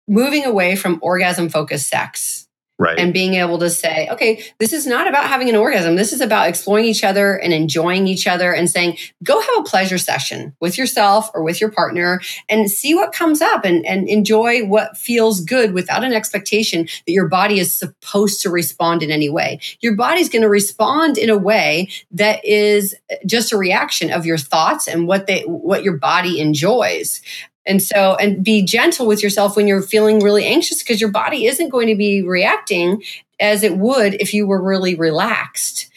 moving 0.08 0.44
away 0.44 0.74
from 0.74 0.98
orgasm 1.02 1.48
focused 1.48 1.88
sex 1.88 2.48
Right. 2.80 2.98
And 2.98 3.12
being 3.12 3.34
able 3.34 3.58
to 3.58 3.68
say, 3.68 4.08
okay, 4.08 4.42
this 4.56 4.72
is 4.72 4.86
not 4.86 5.06
about 5.06 5.26
having 5.26 5.50
an 5.50 5.54
orgasm. 5.54 5.96
This 5.96 6.14
is 6.14 6.22
about 6.22 6.48
exploring 6.48 6.86
each 6.86 7.04
other 7.04 7.34
and 7.34 7.52
enjoying 7.52 8.06
each 8.06 8.26
other 8.26 8.54
and 8.54 8.70
saying, 8.70 8.96
go 9.22 9.38
have 9.38 9.58
a 9.58 9.64
pleasure 9.64 9.98
session 9.98 10.56
with 10.60 10.78
yourself 10.78 11.30
or 11.34 11.42
with 11.42 11.60
your 11.60 11.70
partner 11.70 12.22
and 12.48 12.70
see 12.70 12.94
what 12.94 13.12
comes 13.12 13.42
up 13.42 13.66
and, 13.66 13.84
and 13.84 14.08
enjoy 14.08 14.64
what 14.64 14.96
feels 14.96 15.42
good 15.42 15.74
without 15.74 16.04
an 16.04 16.14
expectation 16.14 16.88
that 17.06 17.12
your 17.12 17.28
body 17.28 17.58
is 17.58 17.76
supposed 17.76 18.40
to 18.40 18.48
respond 18.48 19.02
in 19.02 19.10
any 19.10 19.28
way. 19.28 19.60
Your 19.80 19.94
body's 19.94 20.30
going 20.30 20.40
to 20.40 20.48
respond 20.48 21.18
in 21.18 21.28
a 21.28 21.36
way 21.36 21.90
that 22.12 22.42
is 22.46 22.94
just 23.26 23.52
a 23.52 23.58
reaction 23.58 24.10
of 24.10 24.24
your 24.24 24.38
thoughts 24.38 24.88
and 24.88 25.06
what 25.06 25.26
they 25.26 25.42
what 25.42 25.84
your 25.84 25.98
body 25.98 26.40
enjoys. 26.40 27.20
And 27.66 27.82
so, 27.82 28.16
and 28.16 28.42
be 28.42 28.64
gentle 28.64 29.06
with 29.06 29.22
yourself 29.22 29.56
when 29.56 29.68
you're 29.68 29.82
feeling 29.82 30.20
really 30.20 30.46
anxious 30.46 30.82
because 30.82 31.00
your 31.00 31.10
body 31.10 31.46
isn't 31.46 31.68
going 31.68 31.88
to 31.88 31.94
be 31.94 32.22
reacting 32.22 33.02
as 33.38 33.62
it 33.62 33.76
would 33.76 34.14
if 34.14 34.34
you 34.34 34.46
were 34.46 34.62
really 34.62 34.94
relaxed. 34.94 35.88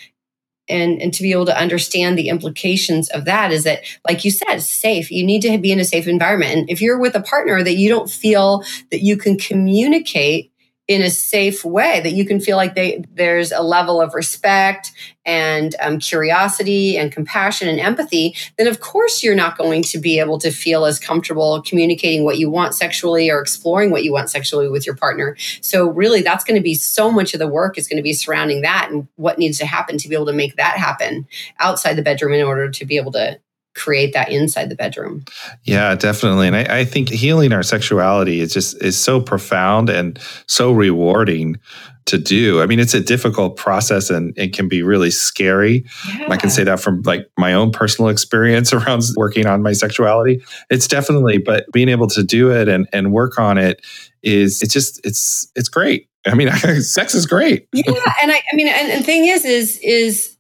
And, 0.70 1.02
and 1.02 1.14
to 1.14 1.24
be 1.24 1.34
able 1.34 1.46
to 1.48 1.58
understand 1.58 2.18
the 2.18 2.30
implications 2.30 3.10
of 3.10 3.26
that 3.26 3.52
is 3.52 3.66
that, 3.66 3.84
like 4.08 4.24
you 4.24 4.32
said, 4.32 4.60
safe. 4.60 5.12
You 5.12 5.26
need 5.26 5.42
to 5.42 5.58
be 5.58 5.74
in 5.74 5.80
a 5.80 5.86
safe 5.86 6.08
environment. 6.08 6.54
And 6.54 6.70
if 6.70 6.82
you're 6.82 7.00
with 7.00 7.16
a 7.16 7.22
partner 7.22 7.62
that 7.62 7.76
you 7.76 7.90
don't 7.90 8.10
feel 8.10 8.64
that 8.90 9.02
you 9.02 9.18
can 9.18 9.38
communicate 9.38 10.53
in 10.88 11.02
a 11.02 11.10
safe 11.10 11.64
way 11.64 12.02
that 12.02 12.12
you 12.12 12.26
can 12.26 12.40
feel 12.40 12.58
like 12.58 12.76
they 12.76 13.04
there's 13.14 13.52
a 13.52 13.62
level 13.62 14.02
of 14.02 14.14
respect 14.14 14.92
and 15.26 15.76
um, 15.80 15.98
curiosity 15.98 16.98
and 16.98 17.14
compassion 17.14 17.70
and 17.70 17.80
empathy 17.80 18.36
then 18.58 18.68
of 18.68 18.82
course 18.82 19.24
you're 19.24 19.36
not 19.36 19.58
going 19.58 19.82
to 19.82 19.98
be 19.98 20.20
able 20.20 20.38
to 20.38 20.52
feel 20.52 20.84
as 20.86 21.00
comfortable 21.00 21.62
communicating 21.62 22.24
what 22.24 22.38
you 22.38 22.50
want 22.50 22.76
sexually 22.76 23.30
or 23.30 23.40
exploring 23.40 23.92
what 23.92 24.04
you 24.04 24.12
want 24.12 24.30
sexually 24.30 24.68
with 24.68 24.86
your 24.86 24.96
partner. 24.96 25.36
So 25.62 25.88
really 25.88 26.22
that's 26.22 26.44
going 26.44 26.60
to 26.60 26.64
be 26.64 26.76
so 26.76 27.12
much 27.12 27.34
of 27.34 27.40
the 27.40 27.48
work 27.48 27.78
is 27.78 27.88
going 27.88 27.98
to 27.98 28.04
be 28.04 28.14
surrounding 28.14 28.62
that 28.62 28.90
and 28.92 29.08
what 29.16 29.40
needs 29.40 29.58
to 29.60 29.66
happen 29.66 29.98
to 29.98 30.10
be 30.10 30.16
able 30.16 30.26
to 30.28 30.34
make 30.34 30.56
that 30.58 30.78
happen 30.78 31.28
outside 31.60 31.94
the 31.94 32.02
bedroom 32.02 32.34
in 32.34 32.46
order 32.46 32.70
to 32.70 32.86
be 32.86 32.98
able 32.98 33.12
to 33.14 33.40
create 33.76 34.14
that 34.14 34.32
inside 34.32 34.70
the 34.70 34.76
bedroom. 34.76 35.24
Yeah, 35.64 35.96
definitely. 35.96 36.48
And 36.48 36.56
I, 36.56 36.80
I, 36.80 36.86
think 36.86 37.10
healing 37.10 37.52
our 37.54 37.64
sexuality 37.64 38.40
is 38.40 38.54
just 38.54 38.82
is 38.82 38.98
so 38.98 39.20
profound 39.20 39.90
and 39.90 40.20
so 40.48 40.72
rewarding 40.72 41.58
to 42.06 42.18
do. 42.18 42.62
I 42.62 42.66
mean, 42.66 42.80
it's 42.80 42.94
a 42.94 43.00
difficult 43.00 43.56
process 43.56 44.10
and 44.10 44.38
it 44.38 44.54
can 44.54 44.68
be 44.68 44.84
really 44.84 45.12
scary. 45.12 45.86
Yeah. 46.18 46.28
I 46.30 46.38
can 46.38 46.50
say 46.50 46.64
that 46.64 46.80
from 46.80 47.02
like 47.04 47.30
my 47.38 47.54
own 47.54 47.72
personal 47.72 48.10
experience 48.12 48.74
around 48.74 49.04
working 49.16 49.46
on 49.46 49.64
my 49.64 49.74
sexuality. 49.74 50.44
It's 50.70 50.88
definitely, 50.88 51.38
but 51.38 51.66
being 51.72 51.90
able 51.90 52.08
to 52.08 52.24
do 52.24 52.52
it 52.52 52.68
and, 52.68 52.88
and 52.94 53.12
work 53.12 53.40
on 53.40 53.58
it 53.58 53.86
is 54.22 54.62
it's 54.62 54.74
just 54.74 55.06
it's 55.06 55.52
it's 55.56 55.70
great. 55.70 56.08
I 56.26 56.36
mean, 56.36 56.50
sex 56.82 57.14
is 57.14 57.26
great. 57.26 57.68
Yeah, 57.74 57.92
and 58.22 58.32
I, 58.32 58.42
I 58.52 58.56
mean, 58.56 58.68
and, 58.68 59.02
the 59.02 59.06
thing 59.06 59.26
is, 59.26 59.44
is 59.44 59.78
is 59.84 60.33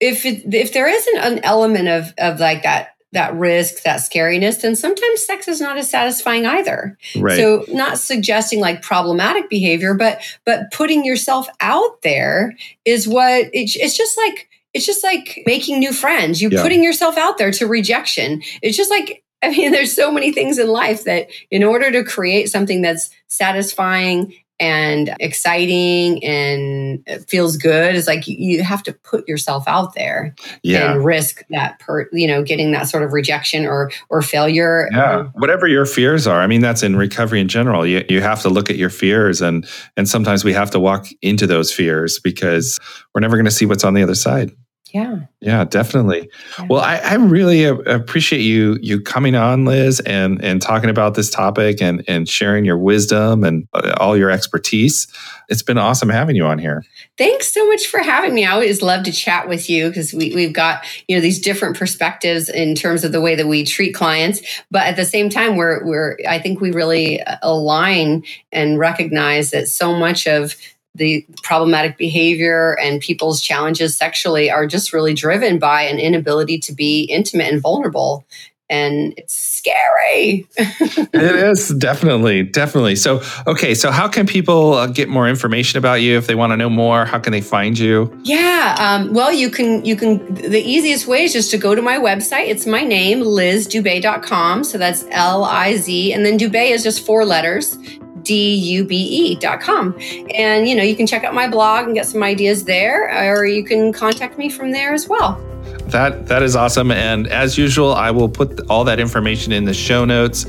if 0.00 0.26
it, 0.26 0.54
if 0.54 0.72
there 0.72 0.88
isn't 0.88 1.18
an 1.18 1.40
element 1.44 1.88
of 1.88 2.12
of 2.18 2.40
like 2.40 2.62
that 2.62 2.96
that 3.12 3.34
risk, 3.34 3.82
that 3.84 4.00
scariness, 4.00 4.60
then 4.60 4.76
sometimes 4.76 5.24
sex 5.24 5.48
is 5.48 5.60
not 5.60 5.78
as 5.78 5.88
satisfying 5.88 6.44
either. 6.44 6.98
Right. 7.16 7.38
So 7.38 7.64
not 7.68 7.98
suggesting 7.98 8.60
like 8.60 8.82
problematic 8.82 9.48
behavior, 9.48 9.94
but 9.94 10.20
but 10.44 10.70
putting 10.72 11.04
yourself 11.04 11.48
out 11.60 12.02
there 12.02 12.56
is 12.84 13.08
what 13.08 13.48
it's, 13.52 13.76
it's 13.76 13.96
just 13.96 14.18
like 14.18 14.48
it's 14.74 14.84
just 14.84 15.02
like 15.02 15.42
making 15.46 15.78
new 15.78 15.92
friends. 15.92 16.42
You 16.42 16.50
yeah. 16.50 16.62
putting 16.62 16.84
yourself 16.84 17.16
out 17.16 17.38
there 17.38 17.50
to 17.52 17.66
rejection. 17.66 18.42
It's 18.62 18.76
just 18.76 18.90
like 18.90 19.22
I 19.42 19.50
mean, 19.50 19.72
there's 19.72 19.94
so 19.94 20.10
many 20.10 20.32
things 20.32 20.58
in 20.58 20.68
life 20.68 21.04
that 21.04 21.28
in 21.50 21.64
order 21.64 21.90
to 21.92 22.04
create 22.04 22.50
something 22.50 22.82
that's 22.82 23.10
satisfying 23.28 24.34
and 24.58 25.14
exciting 25.20 26.22
and 26.24 27.04
feels 27.28 27.56
good. 27.56 27.94
Is 27.94 28.06
like 28.06 28.26
you 28.26 28.62
have 28.62 28.82
to 28.84 28.92
put 28.92 29.28
yourself 29.28 29.64
out 29.66 29.94
there 29.94 30.34
yeah. 30.62 30.92
and 30.92 31.04
risk 31.04 31.42
that 31.50 31.78
per 31.78 32.08
you 32.12 32.26
know 32.26 32.42
getting 32.42 32.72
that 32.72 32.84
sort 32.84 33.02
of 33.02 33.12
rejection 33.12 33.66
or 33.66 33.90
or 34.08 34.22
failure. 34.22 34.88
Yeah. 34.92 35.24
Whatever 35.34 35.66
your 35.66 35.86
fears 35.86 36.26
are 36.26 36.40
i 36.40 36.46
mean 36.46 36.60
that's 36.60 36.82
in 36.82 36.96
recovery 36.96 37.40
in 37.40 37.48
general. 37.48 37.86
You, 37.86 38.04
you 38.08 38.20
have 38.20 38.42
to 38.42 38.48
look 38.48 38.70
at 38.70 38.76
your 38.76 38.90
fears 38.90 39.40
and 39.40 39.66
and 39.96 40.08
sometimes 40.08 40.44
we 40.44 40.52
have 40.52 40.70
to 40.72 40.80
walk 40.80 41.06
into 41.22 41.46
those 41.46 41.72
fears 41.72 42.18
because 42.18 42.78
we're 43.14 43.20
never 43.20 43.36
going 43.36 43.46
to 43.46 43.50
see 43.50 43.66
what's 43.66 43.84
on 43.84 43.94
the 43.94 44.02
other 44.02 44.14
side 44.14 44.52
Yeah. 44.92 45.18
Yeah, 45.40 45.64
definitely. 45.64 46.30
Yeah. 46.58 46.66
Well, 46.70 46.80
I, 46.80 46.98
I 46.98 47.14
really 47.14 47.64
appreciate 47.64 48.40
you 48.40 48.78
you 48.80 49.00
coming 49.00 49.34
on, 49.34 49.64
Liz, 49.64 50.00
and 50.00 50.42
and 50.44 50.62
talking 50.62 50.90
about 50.90 51.14
this 51.14 51.28
topic 51.28 51.82
and 51.82 52.04
and 52.06 52.28
sharing 52.28 52.64
your 52.64 52.78
wisdom 52.78 53.42
and 53.42 53.66
uh, 53.74 53.94
all 53.98 54.16
your 54.16 54.30
expertise. 54.30 55.08
It's 55.48 55.62
been 55.62 55.78
awesome 55.78 56.08
having 56.08 56.36
you 56.36 56.46
on 56.46 56.58
here. 56.58 56.84
Thanks 57.18 57.52
so 57.52 57.66
much 57.68 57.86
for 57.86 57.98
having 58.00 58.34
me. 58.34 58.44
I 58.44 58.52
always 58.52 58.80
love 58.80 59.04
to 59.04 59.12
chat 59.12 59.48
with 59.48 59.68
you 59.68 59.88
because 59.88 60.12
we, 60.12 60.34
we've 60.34 60.52
got 60.52 60.84
you 61.08 61.16
know 61.16 61.20
these 61.20 61.40
different 61.40 61.76
perspectives 61.76 62.48
in 62.48 62.74
terms 62.76 63.02
of 63.02 63.10
the 63.12 63.20
way 63.20 63.34
that 63.34 63.46
we 63.46 63.64
treat 63.64 63.92
clients, 63.92 64.40
but 64.70 64.86
at 64.86 64.96
the 64.96 65.04
same 65.04 65.30
time, 65.30 65.56
we're 65.56 65.84
we're 65.84 66.16
I 66.28 66.38
think 66.38 66.60
we 66.60 66.70
really 66.70 67.20
uh, 67.22 67.36
align 67.42 68.24
and 68.52 68.78
recognize 68.78 69.50
that 69.50 69.68
so 69.68 69.94
much 69.94 70.28
of 70.28 70.54
the 70.96 71.26
problematic 71.42 71.96
behavior 71.96 72.78
and 72.80 73.00
people's 73.00 73.40
challenges 73.40 73.96
sexually 73.96 74.50
are 74.50 74.66
just 74.66 74.92
really 74.92 75.14
driven 75.14 75.58
by 75.58 75.82
an 75.82 75.98
inability 75.98 76.58
to 76.58 76.72
be 76.72 77.02
intimate 77.04 77.52
and 77.52 77.60
vulnerable 77.60 78.26
and 78.68 79.14
it's 79.16 79.34
scary. 79.34 80.46
it 80.56 81.14
is 81.14 81.68
definitely, 81.70 82.42
definitely. 82.42 82.96
So, 82.96 83.22
okay, 83.46 83.74
so 83.74 83.90
how 83.90 84.08
can 84.08 84.26
people 84.26 84.74
uh, 84.74 84.86
get 84.88 85.08
more 85.08 85.28
information 85.28 85.78
about 85.78 86.02
you 86.02 86.16
if 86.18 86.26
they 86.26 86.34
want 86.34 86.52
to 86.52 86.56
know 86.56 86.68
more? 86.68 87.04
How 87.04 87.18
can 87.18 87.32
they 87.32 87.40
find 87.40 87.78
you? 87.78 88.16
Yeah, 88.24 88.74
um, 88.78 89.14
well, 89.14 89.32
you 89.32 89.50
can. 89.50 89.84
You 89.84 89.96
can. 89.96 90.34
The 90.34 90.60
easiest 90.60 91.06
way 91.06 91.24
is 91.24 91.32
just 91.32 91.50
to 91.52 91.58
go 91.58 91.74
to 91.74 91.82
my 91.82 91.98
website. 91.98 92.48
It's 92.48 92.66
my 92.66 92.82
name, 92.82 93.20
lizdube.com. 93.20 94.64
So 94.64 94.78
that's 94.78 95.04
L 95.10 95.44
I 95.44 95.76
Z, 95.76 96.12
and 96.12 96.26
then 96.26 96.38
Dube 96.38 96.70
is 96.70 96.82
just 96.82 97.06
four 97.06 97.24
letters. 97.24 97.78
D-U-B-E.com. 98.26 99.98
And, 100.34 100.68
you 100.68 100.74
know, 100.74 100.82
you 100.82 100.96
can 100.96 101.06
check 101.06 101.24
out 101.24 101.34
my 101.34 101.48
blog 101.48 101.86
and 101.86 101.94
get 101.94 102.06
some 102.06 102.22
ideas 102.22 102.64
there, 102.64 103.32
or 103.32 103.46
you 103.46 103.64
can 103.64 103.92
contact 103.92 104.36
me 104.38 104.48
from 104.48 104.72
there 104.72 104.92
as 104.92 105.08
well. 105.08 105.40
That 105.86 106.26
that 106.26 106.42
is 106.42 106.56
awesome. 106.56 106.90
And 106.90 107.28
as 107.28 107.56
usual, 107.56 107.94
I 107.94 108.10
will 108.10 108.28
put 108.28 108.68
all 108.68 108.84
that 108.84 108.98
information 108.98 109.52
in 109.52 109.64
the 109.64 109.74
show 109.74 110.04
notes. 110.04 110.44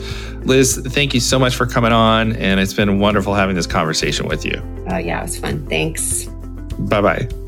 Liz, 0.45 0.81
thank 0.87 1.13
you 1.13 1.19
so 1.19 1.37
much 1.37 1.55
for 1.55 1.67
coming 1.67 1.91
on. 1.91 2.33
And 2.33 2.59
it's 2.59 2.73
been 2.73 2.99
wonderful 2.99 3.35
having 3.35 3.55
this 3.55 3.67
conversation 3.67 4.27
with 4.27 4.45
you. 4.45 4.61
Oh, 4.89 4.97
yeah, 4.97 5.19
it 5.19 5.23
was 5.23 5.37
fun. 5.37 5.65
Thanks. 5.67 6.25
Bye 6.79 7.01
bye. 7.01 7.46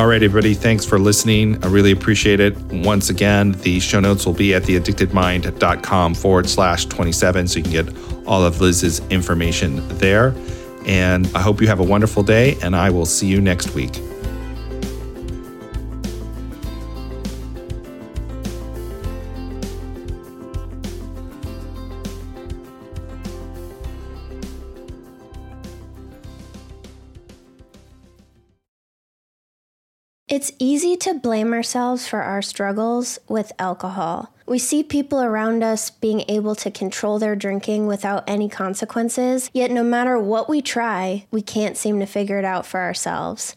All 0.00 0.06
right, 0.06 0.22
everybody, 0.22 0.54
thanks 0.54 0.86
for 0.86 0.98
listening. 0.98 1.62
I 1.62 1.66
really 1.66 1.90
appreciate 1.90 2.40
it. 2.40 2.56
Once 2.72 3.10
again, 3.10 3.52
the 3.52 3.78
show 3.80 4.00
notes 4.00 4.24
will 4.24 4.32
be 4.32 4.54
at 4.54 4.62
theaddictedmind.com 4.62 6.14
forward 6.14 6.48
slash 6.48 6.86
27, 6.86 7.46
so 7.46 7.58
you 7.58 7.62
can 7.62 7.70
get 7.70 8.26
all 8.26 8.42
of 8.42 8.62
Liz's 8.62 9.00
information 9.10 9.86
there. 9.98 10.34
And 10.86 11.30
I 11.34 11.42
hope 11.42 11.60
you 11.60 11.66
have 11.66 11.80
a 11.80 11.84
wonderful 11.84 12.22
day, 12.22 12.56
and 12.62 12.74
I 12.74 12.88
will 12.88 13.04
see 13.04 13.26
you 13.26 13.42
next 13.42 13.74
week. 13.74 14.00
It's 30.30 30.52
easy 30.60 30.96
to 30.98 31.14
blame 31.14 31.52
ourselves 31.52 32.06
for 32.06 32.22
our 32.22 32.40
struggles 32.40 33.18
with 33.26 33.50
alcohol. 33.58 34.32
We 34.46 34.60
see 34.60 34.84
people 34.84 35.20
around 35.20 35.64
us 35.64 35.90
being 35.90 36.22
able 36.28 36.54
to 36.54 36.70
control 36.70 37.18
their 37.18 37.34
drinking 37.34 37.88
without 37.88 38.22
any 38.28 38.48
consequences, 38.48 39.50
yet, 39.52 39.72
no 39.72 39.82
matter 39.82 40.20
what 40.20 40.48
we 40.48 40.62
try, 40.62 41.26
we 41.32 41.42
can't 41.42 41.76
seem 41.76 41.98
to 41.98 42.06
figure 42.06 42.38
it 42.38 42.44
out 42.44 42.64
for 42.64 42.78
ourselves. 42.78 43.56